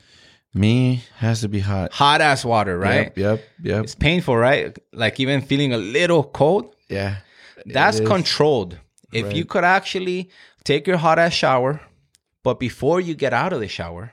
[0.55, 1.93] Me has to be hot.
[1.95, 3.07] Hot ass water, right?
[3.07, 3.85] Yep, yep, yep.
[3.85, 4.77] It's painful, right?
[4.93, 6.75] Like even feeling a little cold.
[6.89, 7.17] Yeah.
[7.65, 8.79] That's controlled.
[9.13, 10.31] If you could actually
[10.65, 11.81] take your hot ass shower,
[12.43, 14.13] but before you get out of the shower,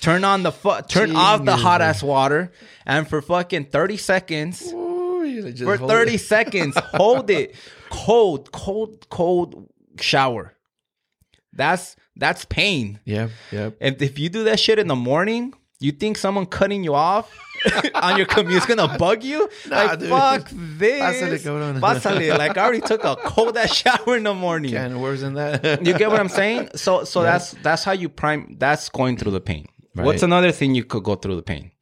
[0.00, 2.52] turn on the fu- turn off the hot ass water,
[2.86, 6.18] and for fucking thirty seconds, Ooh, for 30 it.
[6.18, 7.54] seconds hold it
[7.90, 9.66] cold cold cold
[9.98, 10.54] shower
[11.52, 13.76] that's that's pain Yep, yep.
[13.80, 17.32] if, if you do that shit in the morning you think someone cutting you off
[17.94, 20.08] on your commute is gonna bug you Nah, like dude.
[20.10, 21.80] fuck this Pásale, cabrón.
[21.80, 22.38] Pásale.
[22.38, 25.84] like i already took a cold ass shower in the morning And worse than that.
[25.84, 29.32] you get what i'm saying so so that's that's how you prime that's going through
[29.32, 31.72] the pain what's another thing you could go through the pain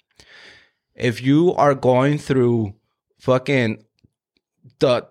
[0.94, 2.74] if you are going through
[3.20, 3.84] fucking
[4.80, 5.06] the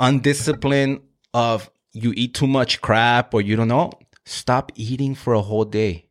[0.00, 1.00] undiscipline
[1.32, 3.90] of you eat too much crap or you don't know
[4.24, 6.06] stop eating for a whole day.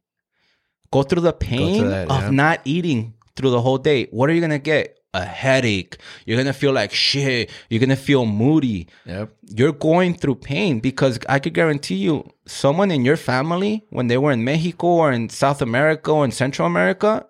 [0.91, 2.29] Go through the pain that, of yeah.
[2.29, 4.07] not eating through the whole day.
[4.11, 4.97] What are you gonna get?
[5.13, 5.97] A headache.
[6.25, 7.49] You're gonna feel like shit.
[7.69, 8.87] You're gonna feel moody.
[9.05, 9.33] Yep.
[9.43, 14.17] you're going through pain because I could guarantee you, someone in your family, when they
[14.17, 17.25] were in Mexico or in South America or in Central America,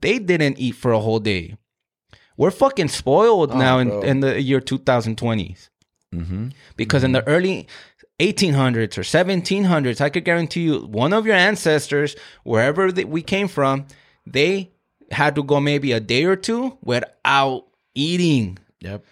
[0.00, 1.56] they didn't eat for a whole day.
[2.36, 5.69] We're fucking spoiled now in, in the year 2020s
[6.14, 6.48] Mm-hmm.
[6.76, 7.68] because in the early
[8.18, 13.46] 1800s or 1700s, I could guarantee you, one of your ancestors, wherever that we came
[13.48, 13.86] from,
[14.26, 14.70] they
[15.12, 19.04] had to go maybe a day or two without eating Yep.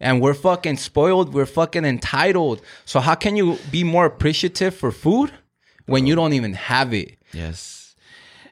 [0.00, 1.32] and we're fucking spoiled.
[1.34, 2.60] We're fucking entitled.
[2.84, 5.32] So how can you be more appreciative for food
[5.86, 7.16] when you don't even have it?
[7.32, 7.81] Yes.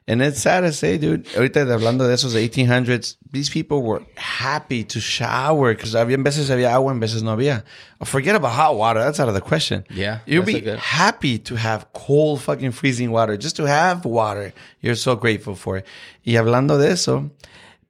[0.07, 4.83] And it's sad to say, dude, ahorita hablando de esos 1800s, these people were happy
[4.83, 7.63] to shower because había veces había agua, en veces no había.
[8.03, 8.99] Forget about hot water.
[8.99, 9.85] That's out of the question.
[9.91, 13.37] Yeah, You'd be happy to have cold fucking freezing water.
[13.37, 14.53] Just to have water.
[14.81, 15.85] You're so grateful for it.
[16.25, 17.29] Y hablando de eso,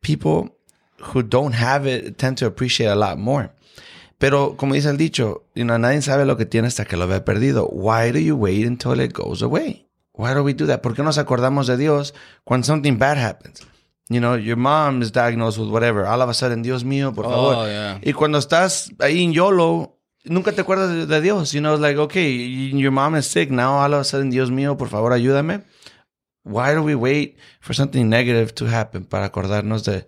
[0.01, 0.53] people
[1.01, 3.51] who don't have it tend to appreciate a lot more.
[4.19, 7.07] Pero como dice el dicho, you know, nadie sabe lo que tiene hasta que lo
[7.07, 7.67] ve perdido.
[7.71, 9.87] Why do you wait until it goes away?
[10.13, 10.81] Why do we do that?
[10.81, 12.13] ¿Por qué nos acordamos de Dios
[12.45, 13.61] when something bad happens?
[14.09, 16.05] You know, your mom is diagnosed with whatever.
[16.05, 17.55] All of a sudden, Dios mío, por oh, favor.
[17.55, 17.99] Oh, yeah.
[18.03, 21.53] Y cuando estás ahí en YOLO, nunca te acuerdas de, de Dios.
[21.53, 23.49] You know, it's like, okay, your mom is sick.
[23.51, 25.63] Now all of a sudden, Dios mío, por favor, ayúdame.
[26.43, 30.05] Why do we wait for something negative to happen para acordarnos de,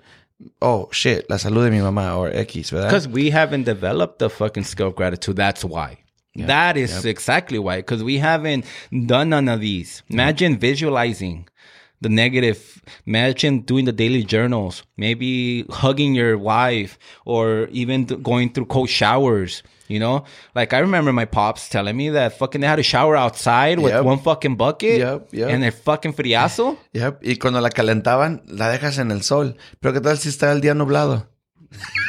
[0.59, 2.89] oh, shit, la salud de mi mamá or X, ¿verdad?
[2.89, 5.37] Because we haven't developed the fucking skill of gratitude.
[5.37, 6.02] That's why.
[6.35, 7.77] That is exactly why.
[7.77, 8.65] Because we haven't
[9.05, 10.01] done none of these.
[10.09, 11.47] Imagine visualizing
[12.01, 12.81] the negative.
[13.05, 14.83] Imagine doing the daily journals.
[14.97, 19.63] Maybe hugging your wife or even going through cold showers.
[19.89, 20.23] You know,
[20.55, 23.91] like I remember my pops telling me that fucking they had to shower outside with
[23.93, 24.03] Yep.
[24.05, 25.49] one fucking bucket Yep, yep.
[25.51, 26.77] and a fucking friazo.
[26.93, 27.19] Yep.
[27.21, 29.55] Y cuando la calentaban, la dejas en el sol.
[29.81, 31.27] Pero ¿qué tal si está el día nublado?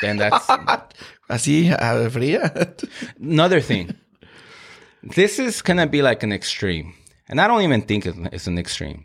[0.01, 0.47] then that's
[1.29, 2.53] Así, a fría.
[3.21, 3.89] another thing.
[5.07, 6.95] This is gonna be like an extreme,
[7.29, 9.05] and I don't even think it's- an extreme.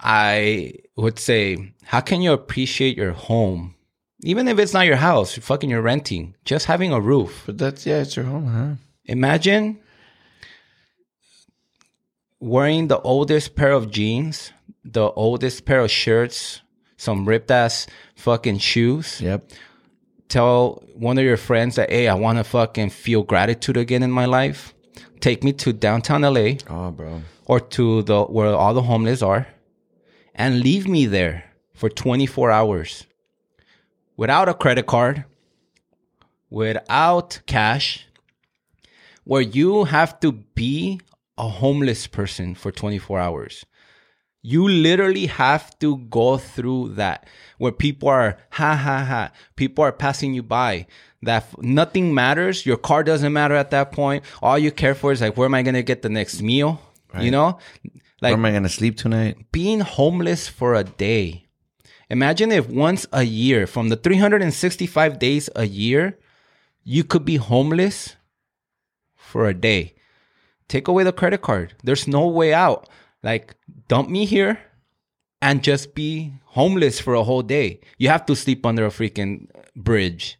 [0.00, 3.74] I would say, how can you appreciate your home,
[4.22, 5.36] even if it's not your house?
[5.36, 7.42] Fucking, you're renting, just having a roof.
[7.46, 8.74] but that's, yeah, it's your home, huh?
[9.04, 9.78] Imagine
[12.40, 14.52] wearing the oldest pair of jeans,
[14.84, 16.62] the oldest pair of shirts,
[16.96, 17.86] some ripped ass
[18.16, 19.50] fucking shoes Yep.
[20.28, 24.10] tell one of your friends that, hey, I want to fucking feel gratitude again in
[24.10, 24.74] my life.
[25.20, 27.22] Take me to downtown LA Oh, bro.
[27.46, 29.46] or to the where all the homeless are
[30.34, 31.44] and leave me there
[31.74, 33.04] for 24 hours
[34.16, 35.24] without a credit card,
[36.50, 38.06] without cash,
[39.24, 41.00] where you have to be
[41.36, 43.64] a homeless person for 24 hours.
[44.42, 47.26] You literally have to go through that
[47.58, 49.30] where people are ha ha ha.
[49.56, 50.86] People are passing you by.
[51.22, 52.64] That nothing matters.
[52.64, 54.24] Your car doesn't matter at that point.
[54.40, 56.80] All you care for is like, where am I gonna get the next meal?
[57.18, 57.58] You know,
[58.20, 59.36] Like Where am I gonna sleep tonight?
[59.52, 61.46] being homeless for a day.
[62.10, 66.18] Imagine if once a year, from the 365 days a year,
[66.84, 68.16] you could be homeless
[69.16, 69.94] for a day.
[70.68, 71.74] Take away the credit card.
[71.82, 72.88] There's no way out.
[73.22, 73.54] Like,
[73.88, 74.58] dump me here
[75.42, 77.80] and just be homeless for a whole day.
[77.98, 80.38] You have to sleep under a freaking bridge.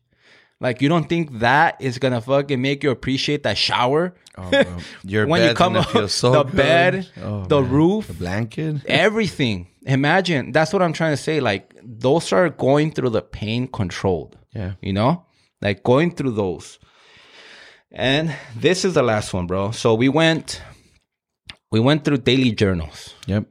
[0.60, 4.14] Like, you don't think that is gonna fucking make you appreciate that shower?
[4.36, 4.50] Oh.
[5.04, 6.56] Your when you come up, so the good.
[6.56, 7.70] bed, Oh, the man.
[7.70, 8.84] roof, the blanket.
[8.86, 9.68] everything.
[9.86, 11.40] Imagine that's what I'm trying to say.
[11.40, 14.36] Like those are going through the pain controlled.
[14.54, 14.74] Yeah.
[14.82, 15.24] You know,
[15.62, 16.78] like going through those.
[17.92, 19.70] And this is the last one, bro.
[19.70, 20.60] So we went,
[21.70, 23.44] we went through daily journals, Yep.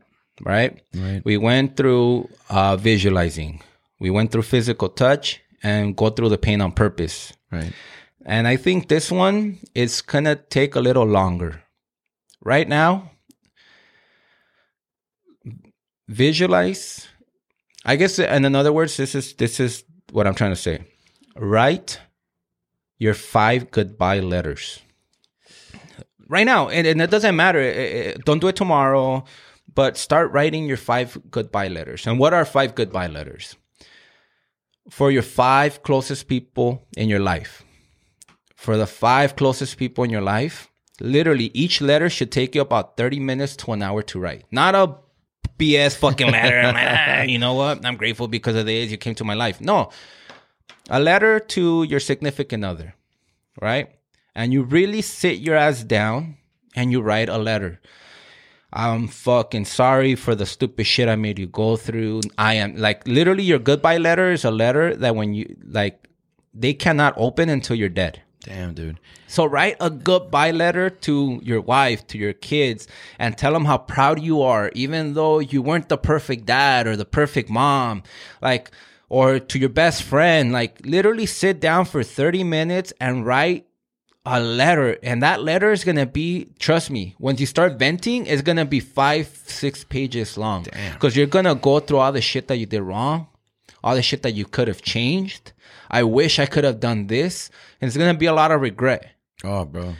[0.45, 0.79] right?
[0.95, 1.21] Right.
[1.25, 3.61] We went through uh, visualizing.
[3.99, 7.33] We went through physical touch and go through the pain on purpose.
[7.51, 7.73] Right.
[8.25, 11.63] And I think this one is gonna take a little longer.
[12.41, 13.11] Right now,
[16.07, 17.07] visualize.
[17.85, 20.83] I guess, and in other words, this is this is what I'm trying to say.
[21.35, 21.99] Write
[22.97, 24.81] your five goodbye letters
[26.27, 27.59] right now, and, and it doesn't matter.
[27.59, 29.23] Eh, eh, Don't do it tomorrow,
[29.73, 32.05] but start writing your five goodbye letters.
[32.07, 33.55] And what are five goodbye letters?
[34.89, 37.63] For your five closest people in your life
[38.57, 40.69] for the five closest people in your life,
[40.99, 44.45] literally each letter should take you about 30 minutes to an hour to write.
[44.51, 44.95] Not a
[45.59, 46.73] BS fucking letter.
[46.75, 47.85] "Ah, you know what?
[47.85, 49.61] I'm grateful because of the days you came to my life.
[49.61, 49.91] No.
[50.89, 52.95] A letter to your significant other,
[53.61, 53.89] right?
[54.35, 56.37] And you really sit your ass down
[56.75, 57.79] and you write a letter.
[58.73, 62.21] I'm fucking sorry for the stupid shit I made you go through.
[62.37, 66.07] I am like literally your goodbye letter is a letter that when you like
[66.53, 68.21] they cannot open until you're dead.
[68.41, 68.99] Damn, dude.
[69.27, 72.87] So write a goodbye letter to your wife, to your kids,
[73.19, 76.95] and tell them how proud you are, even though you weren't the perfect dad or
[76.95, 78.03] the perfect mom,
[78.41, 78.71] like,
[79.09, 80.53] or to your best friend.
[80.53, 83.67] Like, literally sit down for 30 minutes and write
[84.27, 84.97] a letter.
[85.01, 88.79] And that letter is to be, trust me, once you start venting, it's to be
[88.79, 90.65] five, six pages long.
[90.93, 93.27] Because you're to go through all the shit that you did wrong,
[93.83, 95.53] all the shit that you could have changed.
[95.89, 97.49] I wish I could have done this.
[97.79, 99.07] And it's to be a lot of regret.
[99.43, 99.95] Oh, bro.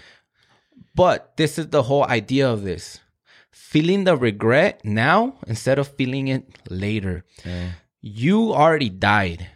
[0.94, 3.00] But this is the whole idea of this.
[3.52, 7.24] Feeling the regret now instead of feeling it later.
[8.02, 9.48] You already died.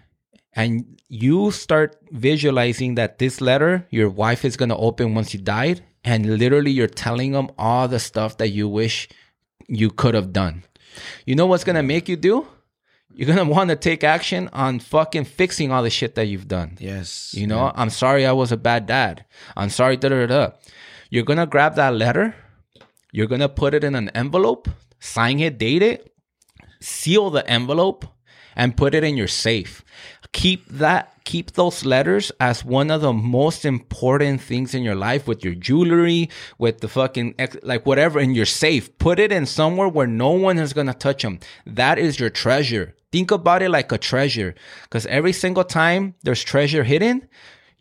[0.54, 5.40] And you start visualizing that this letter your wife is going to open once you
[5.40, 5.84] died.
[6.04, 9.08] And literally, you're telling them all the stuff that you wish
[9.68, 10.64] you could have done.
[11.26, 12.48] You know what's going to make you do?
[13.14, 16.48] You're going to want to take action on fucking fixing all the shit that you've
[16.48, 16.78] done.
[16.80, 17.34] Yes.
[17.34, 19.26] You know, I'm sorry I was a bad dad.
[19.56, 20.52] I'm sorry, da da da.
[21.12, 22.34] You're gonna grab that letter,
[23.12, 24.70] you're gonna put it in an envelope,
[25.02, 26.16] sign it, date it,
[26.80, 28.06] seal the envelope,
[28.56, 29.84] and put it in your safe.
[30.34, 35.28] Keep that, keep those letters as one of the most important things in your life
[35.28, 38.98] with your jewelry, with the fucking, like whatever in your safe.
[38.98, 41.40] Put it in somewhere where no one is gonna touch them.
[41.66, 42.96] That is your treasure.
[43.12, 44.56] Think about it like a treasure.
[44.90, 47.28] Cause every single time there's treasure hidden,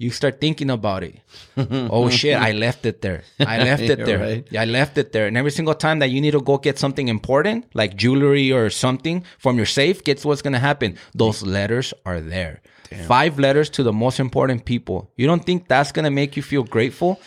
[0.01, 1.21] you start thinking about it.
[1.69, 3.23] oh shit, I left it there.
[3.39, 4.19] I left it there.
[4.19, 4.47] right.
[4.51, 5.27] Yeah, I left it there.
[5.27, 8.71] And every single time that you need to go get something important, like jewelry or
[8.71, 10.97] something from your safe, guess what's gonna happen?
[11.15, 12.63] Those letters are there.
[13.07, 15.13] Five letters to the most important people.
[15.17, 17.21] You don't think that's gonna make you feel grateful?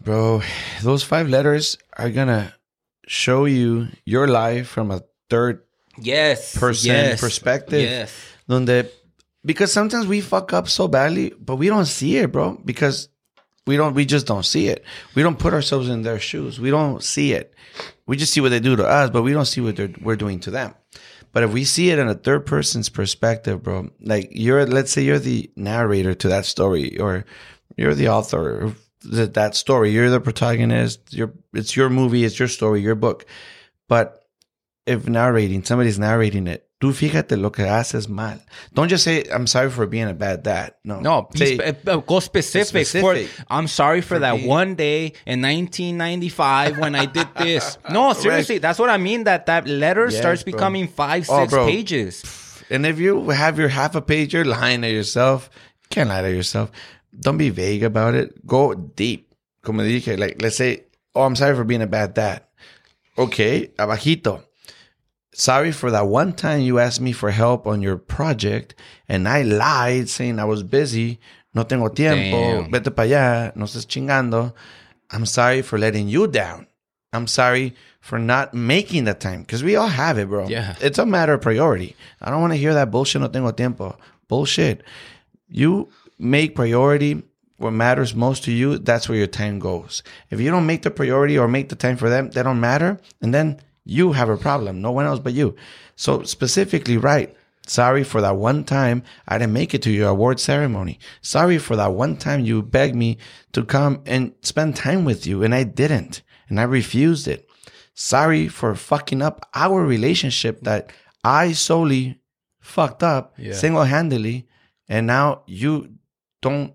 [0.00, 0.42] Bro,
[0.82, 2.54] those five letters are gonna
[3.08, 5.62] show you your life from a third
[5.98, 6.56] Yes.
[6.56, 7.82] person yes, perspective.
[7.82, 8.12] Yes.
[8.48, 8.88] Donde,
[9.46, 12.60] because sometimes we fuck up so badly, but we don't see it, bro.
[12.64, 13.08] Because
[13.66, 14.84] we don't, we just don't see it.
[15.14, 16.60] We don't put ourselves in their shoes.
[16.60, 17.54] We don't see it.
[18.06, 20.16] We just see what they do to us, but we don't see what they're, we're
[20.16, 20.74] doing to them.
[21.32, 25.02] But if we see it in a third person's perspective, bro, like you're, let's say
[25.02, 27.24] you're the narrator to that story, or
[27.76, 29.90] you're the author of that story.
[29.90, 31.12] You're the protagonist.
[31.12, 32.24] You're, it's your movie.
[32.24, 33.26] It's your story, your book.
[33.88, 34.24] But
[34.86, 38.40] if narrating, somebody's narrating it, tú fíjate lo que haces mal.
[38.74, 40.74] Don't just say, I'm sorry for being a bad dad.
[40.84, 41.00] No.
[41.00, 42.68] No, Say, spe- uh, go specific.
[42.86, 43.28] Specific.
[43.28, 47.78] For, I'm sorry for, that being- one day in 1995 when I did this.
[47.90, 49.24] No, seriously, that's what I mean.
[49.24, 50.52] That that letter Yes, starts bro.
[50.52, 51.66] becoming five, Oh, six bro.
[51.66, 52.22] pages.
[52.70, 55.48] and if you have your half a page, you're lying to yourself.
[55.84, 56.70] You can't lie to yourself.
[57.18, 58.44] Don't be vague about it.
[58.46, 59.32] Go deep.
[59.62, 62.42] Como dije, like, let's say, oh, I'm sorry for being a bad dad.
[63.16, 64.42] Okay, abajito.
[65.38, 68.74] Sorry for that one time you asked me for help on your project
[69.06, 71.20] and I lied saying I was busy.
[71.52, 72.62] No tengo tiempo.
[72.62, 72.70] Damn.
[72.72, 73.54] Vete para allá.
[73.54, 74.54] No estés chingando.
[75.10, 76.66] I'm sorry for letting you down.
[77.12, 80.48] I'm sorry for not making the time because we all have it, bro.
[80.48, 80.74] Yeah.
[80.80, 81.94] It's a matter of priority.
[82.22, 83.20] I don't want to hear that bullshit.
[83.20, 83.98] No tengo tiempo.
[84.28, 84.82] Bullshit.
[85.50, 87.22] You make priority
[87.58, 88.78] what matters most to you.
[88.78, 90.02] That's where your time goes.
[90.30, 92.98] If you don't make the priority or make the time for them, they don't matter.
[93.20, 94.82] And then you have a problem.
[94.82, 95.54] No one else but you.
[95.94, 97.34] So specifically, right.
[97.68, 100.98] Sorry for that one time I didn't make it to your award ceremony.
[101.20, 103.18] Sorry for that one time you begged me
[103.52, 107.48] to come and spend time with you and I didn't and I refused it.
[107.94, 110.92] Sorry for fucking up our relationship that
[111.24, 112.20] I solely
[112.60, 113.54] fucked up Yeah.
[113.54, 114.46] single handedly
[114.88, 115.94] and now you
[116.42, 116.70] don't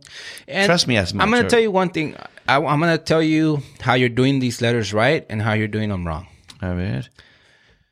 [0.47, 1.23] And trust me as much.
[1.23, 2.15] I'm gonna tell you one thing.
[2.49, 5.87] I, I'm gonna tell you how you're doing these letters right and how you're doing
[5.89, 6.27] them wrong.
[6.61, 7.03] A ver.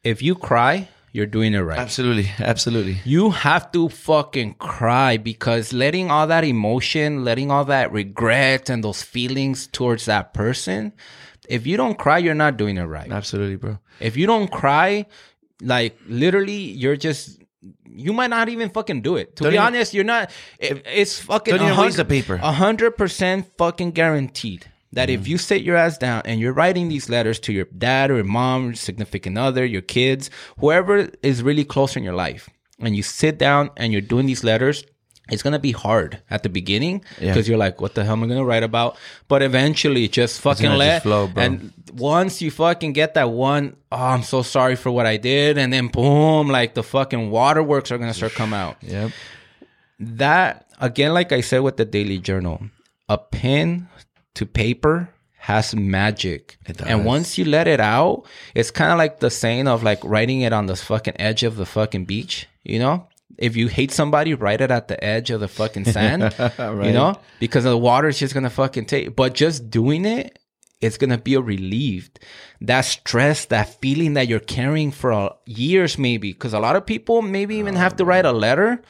[0.03, 1.79] If you cry, you're doing it right.
[1.79, 2.97] Absolutely, absolutely.
[3.03, 8.83] You have to fucking cry because letting all that emotion, letting all that regret and
[8.83, 10.93] those feelings towards that person,
[11.49, 13.11] if you don't cry, you're not doing it right.
[13.11, 13.79] Absolutely, bro.
[13.99, 15.07] If you don't cry,
[15.61, 17.41] like literally, you're just
[17.91, 19.35] you might not even fucking do it.
[19.37, 20.31] To Don't be even- honest, you're not.
[20.59, 22.39] It, it's fucking Don't even waste the paper.
[22.41, 25.31] A hundred percent fucking guaranteed that if mm-hmm.
[25.31, 28.23] you sit your ass down and you're writing these letters to your dad or your
[28.23, 30.29] mom, significant other, your kids,
[30.59, 34.43] whoever is really close in your life, and you sit down and you're doing these
[34.43, 34.83] letters.
[35.31, 37.33] It's gonna be hard at the beginning Yeah.
[37.33, 40.71] because you're like, "What the hell am I gonna write about?" But eventually, just fucking
[40.71, 41.43] let just flow, bro.
[41.43, 45.59] and once you fucking get that one, oh, I'm so sorry for what I did,
[45.59, 48.77] and then boom, like the fucking waterworks are gonna start come out.
[48.81, 49.11] Yep.
[49.99, 52.63] That again, like I said with the daily journal,
[53.07, 53.87] a pen
[54.35, 56.57] to paper has magic.
[56.89, 60.41] And once you let it out, it's kind of like the saying of like writing
[60.41, 63.07] it on the fucking edge of the fucking beach, you know?
[63.37, 67.19] If you hate somebody, write it at the edge of the fucking sand, you know?
[67.39, 69.15] Because the water is just gonna fucking take.
[69.15, 70.37] But just doing it,
[70.81, 72.19] it's gonna be a relieved.
[72.59, 76.33] That stress, that feeling that you're carrying for years, maybe.
[76.33, 78.81] Because a lot of people maybe even have to write a letter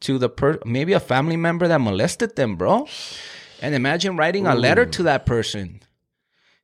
[0.00, 2.86] to the per, maybe a family member that molested them, bro.
[3.62, 5.80] And imagine writing a letter to that person.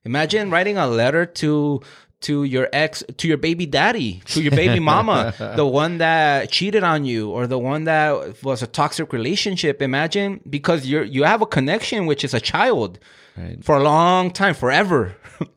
[0.03, 1.81] Imagine writing a letter to
[2.21, 6.83] to your ex, to your baby daddy, to your baby mama, the one that cheated
[6.83, 9.81] on you, or the one that was a toxic relationship.
[9.81, 12.99] Imagine because you're you have a connection, which is a child,
[13.37, 13.63] Right.
[13.63, 15.15] for a long time, forever.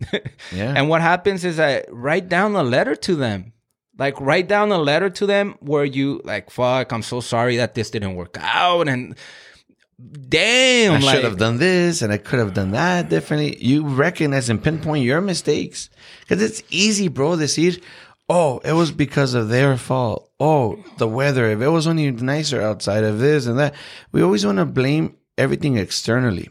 [0.52, 0.74] Yeah.
[0.76, 3.52] And what happens is i write down a letter to them.
[3.98, 7.74] Like write down a letter to them where you like, fuck, I'm so sorry that
[7.74, 9.16] this didn't work out, and
[10.28, 13.62] damn, I like, should have done this and I could have done that differently.
[13.64, 15.90] You recognize and pinpoint your mistakes.
[16.20, 17.80] Because it's easy, bro, decir,
[18.28, 20.30] oh, it was because of their fault.
[20.40, 21.50] Oh, the weather.
[21.50, 23.74] If it was only nicer outside of this and that.
[24.10, 26.48] We always want to blame everything externally.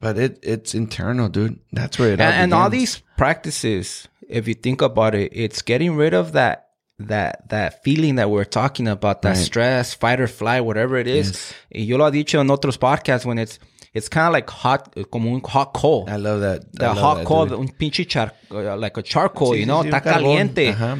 [0.00, 1.60] But it it's internal, dude.
[1.72, 5.62] That's where it all and, and all these practices if you think about it it's
[5.62, 6.70] getting rid of that
[7.08, 9.44] that that feeling that we're talking about that Right.
[9.44, 13.24] stress fight or flight whatever it is y yo lo he dicho en otros podcasts
[13.24, 13.58] when it's
[13.94, 16.62] it's kind of like hot como un hot coal I love that.
[16.62, 17.58] I the love hot that, coal dude.
[17.58, 20.96] un pinche char, uh, like a charcoal Sí, you know sí, está caliente Ajá.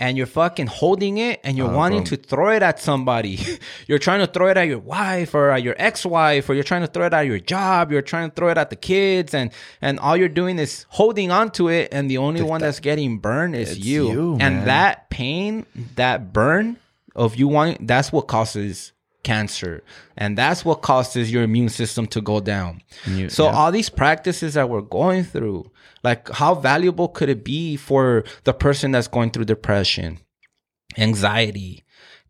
[0.00, 2.06] And you're fucking holding it and you're Oh, wanting bro.
[2.06, 3.38] to throw it at somebody.
[3.86, 6.80] you're trying to throw it at your wife or at your ex-wife or you're trying
[6.80, 7.92] to throw it at your job.
[7.92, 11.30] You're trying to throw it at the kids and and all you're doing is holding
[11.30, 14.10] on to it and the only one that's getting burned is you.
[14.10, 14.64] you, and man.
[14.66, 16.78] that pain, that burn
[17.14, 18.92] of you wanting that's what causes
[19.22, 19.82] cancer
[20.16, 22.80] and that's what causes your immune system to go down.
[23.06, 23.52] you- so yeah.
[23.52, 25.70] all these practices that we're going through,
[26.02, 30.18] like how valuable could it be for the person that's going through depression,
[30.98, 31.84] anxiety,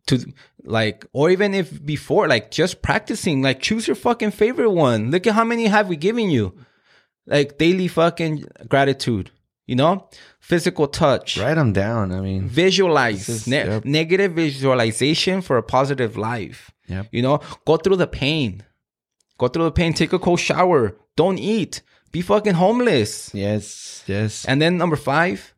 [0.07, 0.19] to
[0.63, 5.11] like, or even if before, like just practicing, like choose your fucking favorite one.
[5.11, 6.55] Look at how many have we given you,
[7.25, 9.31] like daily fucking gratitude,
[9.67, 10.07] you know,
[10.39, 12.11] physical touch, Write them down.
[12.11, 13.85] I mean, visualize is- ne- yep.
[13.85, 16.71] negative visualization for a positive life.
[16.87, 17.07] Yep.
[17.11, 18.63] You know, go through the pain.
[19.37, 19.93] Go through the pain.
[19.93, 20.97] Take a cold shower.
[21.15, 21.81] Don't eat.
[22.11, 23.31] Be fucking homeless.
[23.33, 24.45] yes, yes.
[24.45, 25.53] And then number five.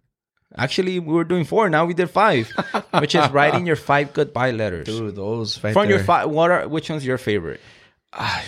[0.55, 1.67] Actually, we were doing four.
[1.67, 2.47] Now we did five,
[2.99, 4.85] which is writing your five goodbye letters.
[4.85, 7.59] Dude, those right From your five, what are which one's your favorite?
[8.13, 8.43] Ah,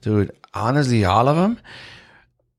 [0.00, 1.60] dude, honestly, all of them.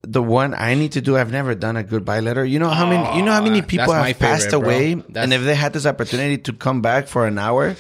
[0.04, 2.46] The one I need to do, I've never done a goodbye letter.
[2.46, 3.18] You know how many?
[3.18, 4.70] You know how many Oh, people have passed favorite, bro.
[4.70, 7.76] away, and if they had this opportunity to come back for an hour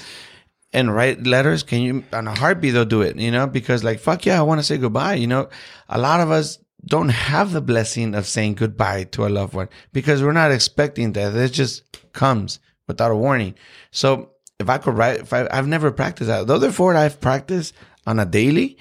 [0.73, 3.15] and write letters, can you on a heartbeat they'll do it?
[3.15, 5.13] You know, because like fuck yeah, I want to say goodbye.
[5.13, 5.47] You know,
[5.87, 9.69] a lot of us don't have the blessing of saying goodbye to a loved one
[9.93, 11.35] because we're not expecting that.
[11.35, 13.55] It just comes without a warning.
[13.91, 16.47] So if I could write, if I, I've never practiced that.
[16.47, 17.73] The other four I've practiced
[18.05, 18.77] on a daily.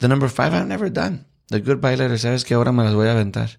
[0.00, 1.26] The number five I've never done.
[1.48, 2.14] The goodbye letter.
[2.14, 3.56] ¿Sabes que ahora me las voy a aventar?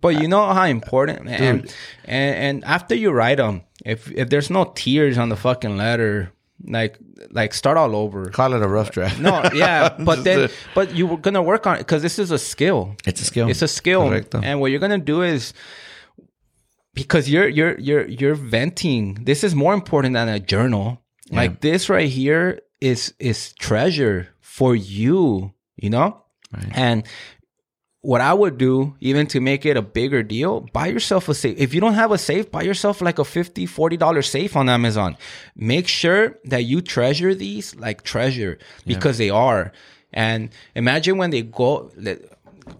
[0.00, 1.70] But you know how important, and,
[2.06, 6.32] and and after you write them, if if there's no tears on the fucking letter,
[6.66, 6.98] like
[7.30, 8.26] like start all over.
[8.30, 9.18] Call it a rough draft.
[9.20, 12.38] No, yeah, but then but you were gonna work on it because this is a
[12.38, 12.96] skill.
[13.06, 13.48] It's a skill.
[13.48, 14.40] It's a skill, Correcto.
[14.42, 15.52] and what you're gonna do is
[16.94, 19.14] because you're you're you're you're venting.
[19.24, 20.98] This is more important than a journal.
[21.30, 25.52] Like this right here is is treasure for you.
[25.76, 26.70] You know, Right.
[26.74, 27.04] and
[28.02, 31.56] what I would do, even to make it a bigger deal, buy yourself a safe.
[31.58, 35.16] If you don't have a safe, buy yourself like a $50, $40 safe on Amazon.
[35.54, 39.72] Make sure that you treasure these like treasure because they are.
[40.12, 41.90] And imagine when they go,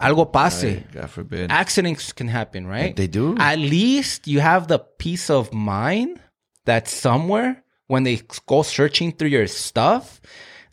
[0.00, 0.82] algo pase.
[0.92, 1.52] God forbid.
[1.52, 2.94] Accidents can happen, right?
[2.94, 3.36] They do.
[3.38, 6.20] At least you have the peace of mind
[6.64, 10.20] that somewhere when they go searching through your stuff,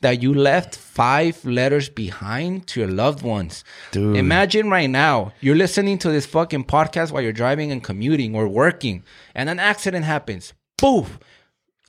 [0.02, 3.64] that you left five letters behind to your loved ones.
[3.92, 4.16] Dude.
[4.16, 8.48] Imagine right now you're listening to this fucking podcast while you're driving and commuting or
[8.48, 9.04] working,
[9.36, 10.54] and an accident happens.
[10.78, 11.20] Poof,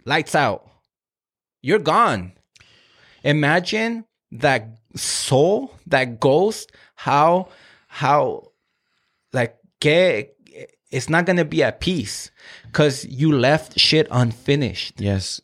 [0.05, 0.69] lights out.
[1.63, 2.33] You're gone.
[3.23, 7.49] Imagine that soul, that ghost, how,
[7.87, 8.53] how,
[9.33, 10.31] like, que,
[10.91, 12.31] it's not gonna be at peace
[12.67, 15.01] because you left shit unfinished.
[15.01, 15.41] Yes.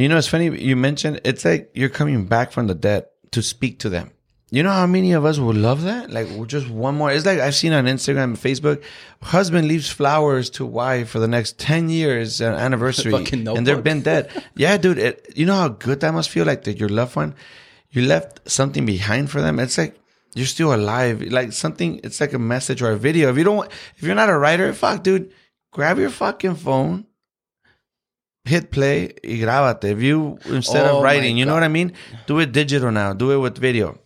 [0.00, 3.42] You know, it's funny you mentioned it's like you're coming back from the dead to
[3.42, 4.12] speak to them.
[4.50, 6.10] You know how many of us would love that?
[6.10, 7.12] Like just one more.
[7.12, 8.82] It's like I've seen on Instagram and Facebook,
[9.22, 14.00] husband leaves flowers to wife for the next 10 years uh, anniversary and they've been
[14.02, 14.30] dead.
[14.56, 17.34] yeah, dude, it, you know how good that must feel like that your loved one,
[17.90, 19.60] you left something behind for them.
[19.60, 20.00] It's like
[20.34, 21.22] you're still alive.
[21.22, 23.30] Like something, it's like a message or a video.
[23.30, 25.30] If you don't, if you're not a writer, fuck, dude,
[25.70, 27.06] grab your fucking phone,
[28.44, 29.84] hit play y grábate.
[29.92, 31.92] If you, instead Oh of writing, you know what I mean?
[32.26, 33.12] Do it digital now.
[33.12, 33.98] Do it with video.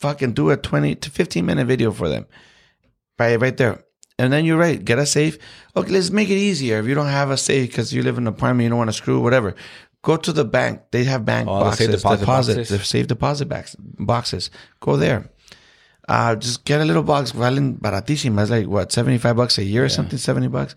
[0.00, 2.26] Fucking do a 20 to 15 minute video for them.
[3.18, 3.84] Right, right there.
[4.20, 4.84] And then you're right.
[4.84, 5.38] Get a safe.
[5.76, 6.78] Okay, let's make it easier.
[6.80, 8.88] If you don't have a safe because you live in an apartment, you don't want
[8.90, 9.54] to screw, whatever.
[10.02, 10.82] Go to the bank.
[10.92, 12.68] They have bank Oh, boxes, safe deposit boxes.
[12.68, 14.50] the safe deposit box, boxes.
[14.80, 15.30] Go there.
[16.08, 17.32] Uh, just get a little box.
[17.32, 18.42] Valen baratísima.
[18.42, 20.74] It's like what, 75 bucks a year or something, 70 bucks.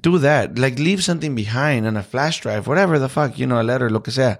[0.00, 0.58] Do that.
[0.58, 3.88] Like leave something behind on a flash drive, whatever the fuck, you know, a letter,
[3.90, 4.34] lo que sea.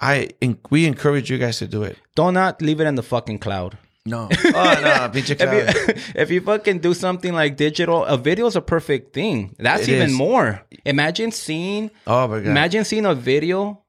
[0.00, 0.30] I,
[0.70, 1.96] we encourage you guys to do it.
[2.16, 3.78] Do not leave it in the fucking cloud.
[4.04, 4.28] No.
[4.44, 5.36] Oh, no, If you
[6.14, 9.54] if you fucking do something like digital, a video is a perfect thing.
[9.58, 10.12] That's It even is.
[10.14, 10.62] more.
[10.84, 12.46] Imagine seeing Oh my God.
[12.48, 13.80] imagine seeing a video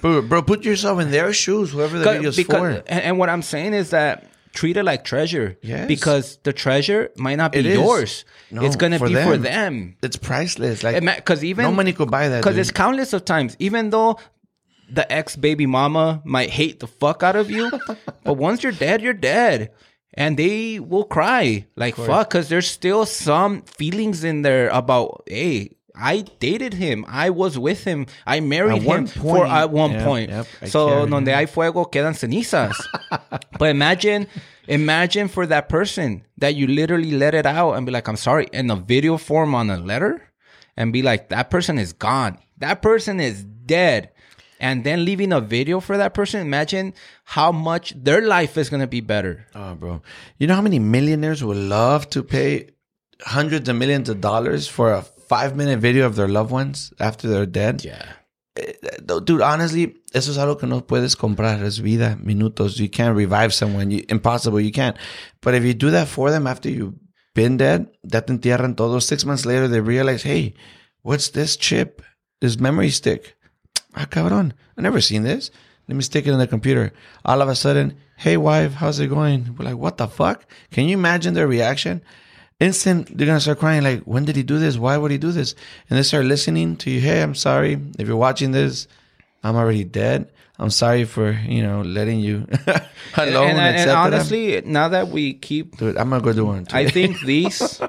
[0.00, 2.68] Bro, bro, put yourself in their shoes, whoever the video's because for.
[2.88, 5.58] and, and what I'm saying is that treat it like treasure.
[5.62, 5.88] Yes.
[5.88, 8.24] Because the treasure might not be It yours.
[8.50, 9.42] No, it's gonna for be for them.
[9.42, 9.96] them.
[10.02, 10.82] It's priceless.
[10.82, 12.40] Like Because even no money could buy that.
[12.42, 14.18] Because it's countless of times, even though
[14.90, 17.70] the ex baby mama might hate the fuck out of you,
[18.24, 19.70] but once you're dead, you're dead.
[20.14, 25.70] And they will cry like fuck because there's still some feelings in there about, hey,
[25.94, 27.04] I dated him.
[27.08, 28.06] I was with him.
[28.26, 29.52] I married At him one for point.
[29.52, 30.30] at one Yep, point.
[30.30, 31.34] yep, so donde him.
[31.34, 32.74] hay fuego quedan cenizas.
[33.58, 34.26] but imagine,
[34.68, 38.48] imagine for that person that you literally let it out and be like, I'm sorry,
[38.52, 40.22] in a video form on a letter,
[40.76, 42.38] and be like, that person is gone.
[42.58, 44.10] That person is dead.
[44.58, 46.40] And then leaving a video for that person.
[46.40, 49.44] Imagine how much their life is gonna be better.
[49.56, 50.00] Oh, bro.
[50.38, 52.70] You know how many millionaires would love to pay
[53.22, 57.28] hundreds of millions of dollars for a five minute video of their loved ones after
[57.28, 57.84] they're dead?
[57.84, 58.04] Yeah.
[59.24, 61.62] Dude, honestly, eso es algo que no puedes comprar.
[61.62, 62.78] Es vida, minutos.
[62.78, 63.90] You can't revive someone.
[63.90, 64.60] You, impossible.
[64.60, 64.96] You can't.
[65.40, 66.94] But if you do that for them after you've
[67.34, 69.06] been dead, ya te entierran todos.
[69.06, 70.54] Six months later, they realize, hey,
[71.02, 72.02] what's this chip?
[72.40, 73.36] This memory stick.
[73.94, 74.52] Ah, cabrón.
[74.76, 75.50] i never seen this.
[75.88, 76.92] Let me stick it in the computer.
[77.24, 79.56] All of a sudden, hey, wife, how's it going?
[79.56, 80.44] We're like, what the fuck?
[80.70, 82.02] Can you imagine their reaction?
[82.62, 83.82] Instant, they're gonna start crying.
[83.82, 84.78] Like, when did he do this?
[84.78, 85.54] Why would he do this?
[85.90, 87.00] And they start listening to you.
[87.00, 88.86] Hey, I'm sorry if you're watching this.
[89.42, 90.30] I'm already dead.
[90.58, 92.46] I'm sorry for you know letting you
[93.16, 93.50] alone.
[93.50, 96.68] and, and, and honestly, now that we keep dude, I'm gonna go do one.
[96.72, 97.80] I think these,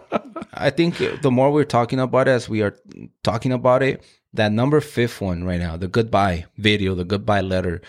[0.54, 2.76] I think the more we're talking about it, as we are
[3.22, 7.82] talking about it, that number fifth one right now, the goodbye video, the goodbye letter,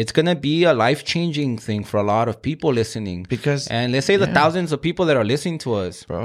[0.00, 3.18] it's gonna be a life changing thing for a lot of people listening.
[3.34, 4.40] Because- and let's say the yeah.
[4.40, 6.22] thousands of people that are listening to us, bro.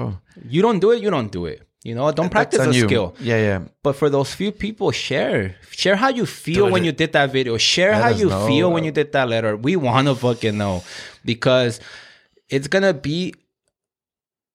[0.54, 1.60] you don't do it, you don't do it.
[1.84, 2.86] You know, don't practice a you.
[2.88, 3.16] skill.
[3.20, 3.60] Yeah, yeah.
[3.82, 5.56] But for those few people, share.
[5.72, 7.58] Share how you feel Dude, when you did that video.
[7.58, 8.76] Share how you know, feel bro.
[8.76, 9.58] when you did that letter.
[9.58, 10.84] We want to fucking know
[11.26, 11.80] because
[12.50, 13.34] it's going to be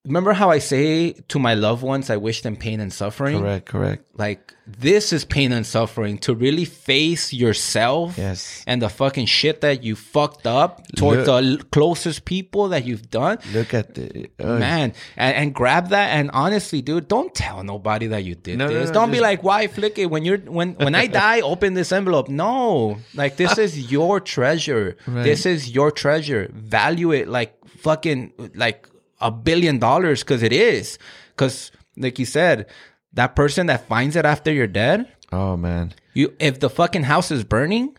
[0.07, 3.41] remember how I say to my loved ones, I wish them pain and suffering.
[3.41, 4.03] Correct, correct.
[4.19, 8.65] Like this is pain and suffering to really face yourself Yes.
[8.67, 13.11] and the fucking shit that you fucked up towards Look- the closest people that you've
[13.11, 13.39] done.
[13.53, 16.09] Look at the uh, Man, and, and grab that.
[16.17, 18.89] And honestly, dude, don't tell nobody that you did No, no, this.
[18.89, 21.41] no, don't be like, "Why flick it when you're when when I die?
[21.43, 24.97] Open this envelope." No, like this is your treasure.
[25.07, 26.51] This is your treasure.
[26.55, 27.53] Value it like
[27.85, 28.89] fucking like
[29.21, 30.99] a billion dollars because it is.
[31.35, 32.67] Because like you said,
[33.13, 35.95] that person that finds it after you're dead, Oh man.
[36.15, 37.97] you if the fucking house is burning.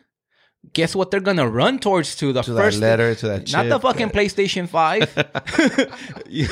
[0.73, 3.79] Guess what they're gonna run towards to the To first letter, to that not the
[3.79, 6.25] fucking PlayStation 5.
[6.29, 6.47] you,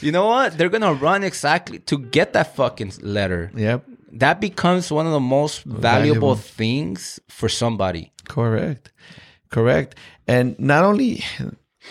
[0.00, 0.56] you know what?
[0.56, 3.50] They're gonna run exactly to get that fucking letter.
[3.54, 3.84] Yep.
[4.12, 6.34] That becomes one of the most valuable, Valuable.
[6.36, 8.12] things for somebody.
[8.26, 8.92] Correct.
[9.50, 9.94] Correct.
[10.26, 11.22] And not only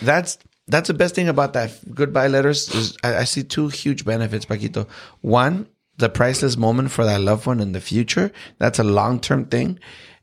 [0.02, 4.04] that's that's the best thing about that goodbye letters is I, I see two huge
[4.04, 4.86] benefits, Paquito.
[5.20, 5.66] One,
[5.96, 8.30] the priceless moment for that loved one in the future.
[8.58, 9.78] That's a long term thing.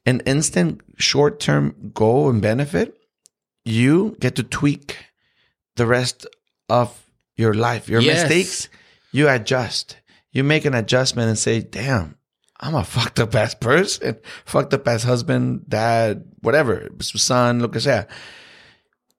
[0.05, 2.95] An instant short term goal and benefit.
[3.65, 4.97] You get to tweak
[5.76, 6.27] the rest
[6.69, 7.03] of
[7.35, 7.89] your life.
[7.89, 8.22] Your Yes.
[8.22, 8.69] mistakes,
[9.11, 9.97] you adjust.
[10.31, 12.15] You make an adjustment and say, damn,
[12.59, 17.81] I'm a fucked up ass person, fucked up ass husband, dad, whatever, son, look at
[17.81, 18.01] sea.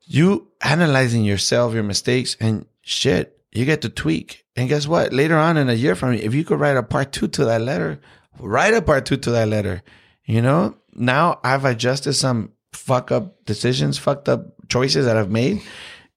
[0.07, 4.45] You analyzing yourself, your mistakes, and shit, you get to tweak.
[4.55, 5.13] And guess what?
[5.13, 7.61] Later on in a year from if you could write a part two to that
[7.61, 8.01] letter,
[8.39, 9.83] write a part two to that letter.
[10.25, 15.63] You know, now I've adjusted some fuck up decisions, fucked up choices that I've made.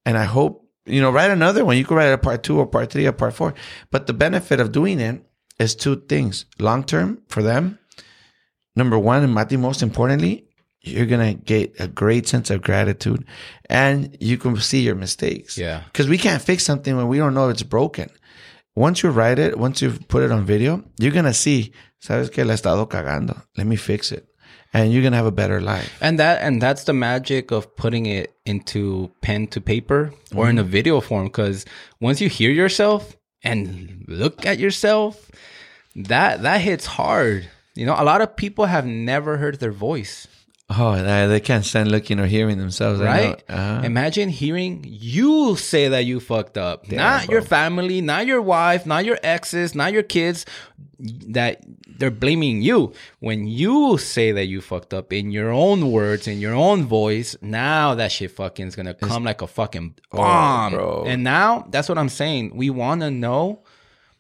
[0.06, 1.78] And I hope, you know, write another one.
[1.78, 3.54] You could write a part two or part three or part four.
[3.92, 5.24] But the benefit of doing it
[5.60, 7.80] is two things long term for them.
[8.76, 10.49] Number one, and Mati, most importantly,
[10.82, 13.26] you're going to get a great sense of gratitude
[13.70, 15.58] and you can see your mistakes.
[15.58, 15.84] Yeah.
[15.92, 18.10] Because we can't fix something when we don't know it's broken.
[18.76, 22.32] Once you write it, once you put it on video, you're going to see, sabes
[22.32, 23.42] que la he estado cagando.
[23.58, 24.26] Let me fix it.
[24.72, 25.92] And you're going to have a better life.
[26.00, 30.60] And that and that's the magic of putting it into pen to paper or in
[30.60, 30.72] a Mm-hmm.
[30.72, 31.26] video form.
[31.26, 31.66] Because
[32.00, 35.30] once you hear yourself and look at yourself,
[35.96, 37.50] that that hits hard.
[37.76, 40.28] You know, a lot of people have never heard their voice.
[40.70, 43.02] Oh, they they can't stand looking or hearing themselves.
[43.02, 43.44] Right?
[43.50, 43.82] Uh-huh.
[43.84, 46.90] Imagine hearing you say that you fucked up.
[46.92, 47.34] not bro.
[47.34, 50.46] your family, not your wife, not your exes, not your kids.
[51.00, 52.94] That they're blaming you.
[53.20, 57.36] When you say that you fucked up in your own words, in your own voice,
[57.42, 60.74] now that shit fucking is gonna come like a fucking bomb.
[60.74, 61.04] Oh, bro.
[61.08, 62.56] And now that's what I'm saying.
[62.56, 63.64] We wanna know.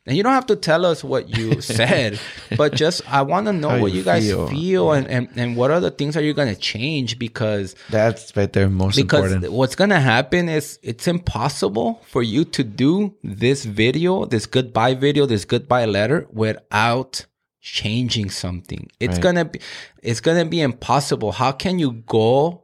[0.10, 2.19] And you don't have to tell us what you said,
[2.57, 4.48] but just I want to know How what you guys feel.
[4.49, 8.36] feel, and, and, and what are the things are you going to change because That's
[8.36, 9.53] right there, most because important.
[9.53, 15.27] what's gonna happen is it's impossible for you to do this video, this goodbye video,
[15.27, 17.27] this goodbye letter without
[17.61, 18.88] changing something.
[18.99, 19.22] It's Right.
[19.22, 19.60] gonna be
[20.02, 21.34] it's gonna be impossible.
[21.34, 22.64] How can you go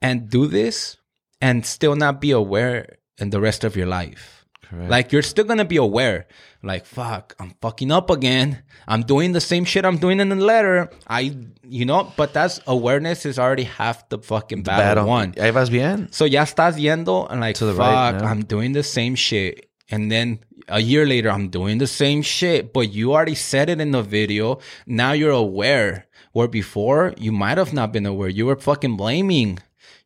[0.00, 0.98] and do this
[1.40, 4.43] and still not be aware in the rest of your life?
[4.68, 4.90] Correct.
[4.90, 6.26] Like you're still gonna be aware.
[6.62, 8.62] Like fuck, I'm fucking up again.
[8.88, 10.90] I'm doing the same shit I'm doing in the letter.
[11.06, 15.06] I, you know, but that's awareness is already half the fucking battle, Battle.
[15.06, 15.32] won.
[15.34, 16.08] Ahí vas bien.
[16.12, 18.22] So ya estás yendo and like To the fuck, right.
[18.22, 19.68] I'm doing the same shit.
[19.90, 20.38] And then
[20.68, 24.02] a year later, I'm doing the same shit, but you already said it in the
[24.02, 24.58] video.
[24.86, 26.06] Now you're aware.
[26.32, 28.28] Where before you might have not been aware.
[28.28, 29.58] You were fucking blaming.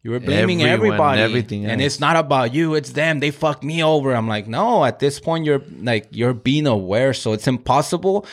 [0.09, 1.21] You were blaming Everyone, everybody.
[1.21, 2.75] everything And it's not about you.
[2.75, 3.21] It's them.
[3.21, 4.15] They fucked me over.
[4.15, 7.13] I'm like, no, at this point, you're like, you're being aware.
[7.13, 8.25] So it's impossible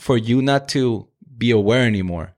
[0.00, 1.06] for you not to
[1.36, 2.32] be aware anymore.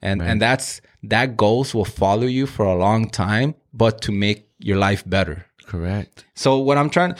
[0.00, 4.48] And, and that's, that goals will follow you for a long time, but to make
[4.60, 5.46] your life better.
[5.66, 6.24] Correct.
[6.36, 7.16] So what I'm trying,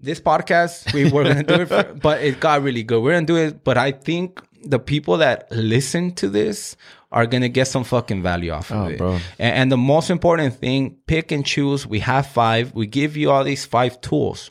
[0.00, 3.04] this podcast, we were going to do it, for, but it got really good.
[3.04, 3.62] We're to do it.
[3.62, 6.74] But I think the people that listen to this
[7.14, 8.98] are to get some fucking value off of Oh, it.
[8.98, 9.12] bro.
[9.38, 11.86] And, and the most important thing, pick and choose.
[11.86, 12.74] We have five.
[12.74, 14.50] We give you all these five tools.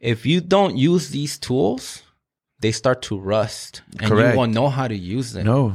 [0.00, 2.02] If you don't use these tools,
[2.60, 4.32] they start to rust and Correct.
[4.34, 5.46] you won't know how to use them.
[5.46, 5.74] No.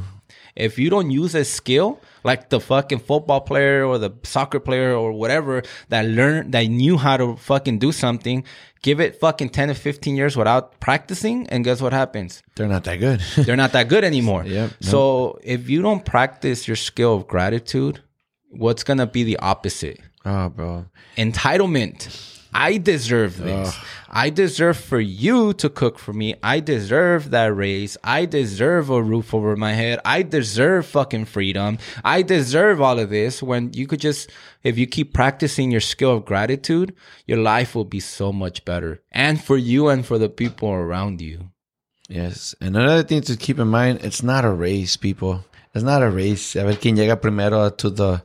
[0.60, 4.94] If you don't use a skill, like the fucking football player or the soccer player
[4.94, 8.44] or whatever that learned that knew how to fucking do something,
[8.82, 12.42] give it fucking 10 to 15 years without practicing, and guess what happens?
[12.56, 13.20] They're not that good.
[13.46, 14.44] They're not that good anymore.
[14.44, 18.02] Yep, So if you don't practice your skill of gratitude,
[18.50, 19.98] what's gonna be the opposite?
[20.26, 20.84] oh, bro.
[21.16, 22.39] Entitlement.
[22.52, 23.76] I deserve this.
[24.08, 26.34] I deserve for you to cook for me.
[26.42, 27.96] I deserve that raise.
[28.02, 30.00] I deserve a roof over my head.
[30.04, 31.78] I deserve fucking freedom.
[32.04, 34.30] I deserve all of this when you could just,
[34.64, 36.94] if you keep practicing your skill of gratitude,
[37.26, 39.00] your life will be so much better.
[39.12, 41.50] And for you and for the people around you.
[42.08, 42.56] Yes.
[42.60, 45.44] And another thing to keep in mind, it's not a race, people.
[45.72, 46.56] It's not a race.
[46.56, 48.24] A ver quién llega primero to the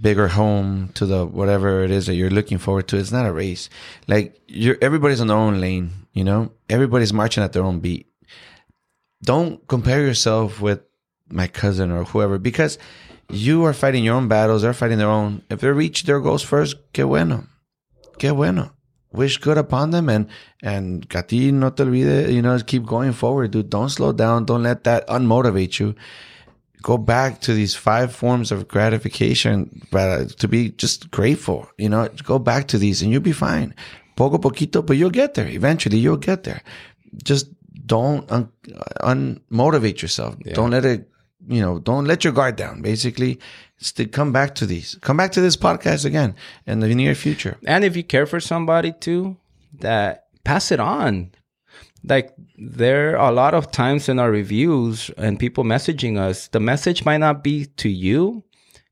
[0.00, 2.96] bigger home, to the whatever it is that you're looking forward to.
[2.96, 3.70] It's not a race.
[4.06, 6.52] Like you're everybody's on their own lane, you know?
[6.68, 8.06] Everybody's marching at their own beat.
[9.22, 10.80] Don't compare yourself with
[11.28, 12.78] my cousin or whoever because
[13.30, 15.42] you are fighting your own battles, they're fighting their own.
[15.48, 17.46] If they reach their goals first, que bueno.
[18.18, 18.74] Que bueno
[19.14, 20.26] wish good upon them and
[20.62, 23.70] and Gati no te olvide, you know, keep going forward, dude.
[23.70, 24.44] Don't slow down.
[24.44, 25.94] Don't let that unmotivate you.
[26.84, 31.66] Go back to these five forms of gratification but uh, to be just grateful.
[31.78, 33.74] You know, go back to these and you'll be fine.
[34.16, 35.48] Poco poquito, but you'll get there.
[35.48, 36.62] Eventually, you'll get there.
[37.24, 37.48] Just
[37.86, 40.36] don't un- uh, unmotivate yourself.
[40.44, 40.54] Yeah.
[40.54, 41.08] Don't let it
[41.48, 42.82] you know, don't let your guard down.
[42.82, 43.38] Basically,
[43.96, 46.34] to come back to these, come back to this podcast again
[46.66, 47.58] in the near future.
[47.66, 49.36] And if you care for somebody too,
[49.80, 51.32] that pass it on.
[52.02, 56.60] Like there are a lot of times in our reviews and people messaging us, the
[56.60, 58.44] message might not be to you,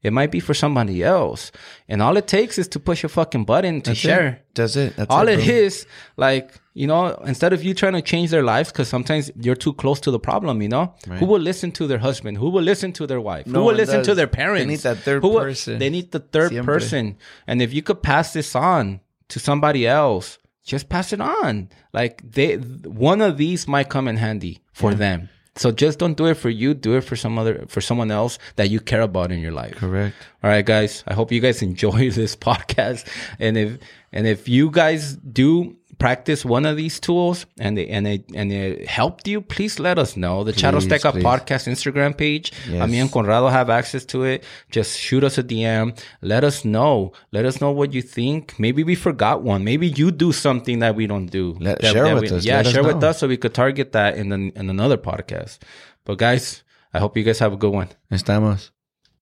[0.03, 1.53] it might be for somebody else.
[1.89, 4.27] And all it takes is to push a fucking button to That's share.
[4.27, 4.45] It.
[4.55, 4.97] That's it.
[4.97, 5.87] That's all it, it is,
[6.17, 9.75] like, you know, instead of you trying to change their lives, because sometimes you're too
[9.75, 10.93] close to the problem, you know?
[11.07, 11.21] Right.
[11.21, 12.39] Who will listen to their husband?
[12.39, 13.47] Who will listen to their wife?
[13.47, 14.09] No Who will listen does.
[14.09, 14.65] to their parents?
[14.65, 15.79] They need that third will, person.
[15.79, 16.75] They need the third Siempre.
[16.75, 17.17] person.
[17.47, 21.69] And if you could pass this on to somebody else, just pass it on.
[21.93, 24.97] Like they, one of these might come in handy for yeah.
[24.97, 25.29] them.
[25.55, 26.73] So just don't do it for you.
[26.73, 29.77] Do it for some other, for someone else that you care about in your life.
[29.77, 30.17] Correct.
[30.43, 31.05] All right, guys.
[31.07, 33.07] I hope you guys enjoy this podcast.
[33.39, 33.79] And if,
[34.13, 38.51] and if you guys do practice one of these tools and they, and it and
[38.53, 40.43] it helped you, please let us know.
[40.43, 42.53] The Charro Azteca podcast Instagram page.
[42.69, 42.91] Yes.
[42.91, 44.43] me and Conrado have access to it.
[44.71, 45.87] Just shoot us a DM.
[46.21, 47.13] Let us know.
[47.31, 48.59] Let us know what you think.
[48.59, 49.63] Maybe we forgot one.
[49.63, 51.57] Maybe you do something that we don't do.
[51.61, 52.45] Let, that, share that with we, us.
[52.45, 54.97] Yeah, let share us with us so we could target that in the, in another
[54.97, 55.59] podcast.
[56.05, 57.91] But guys, I hope you guys have a good one.
[58.11, 58.71] Estamos.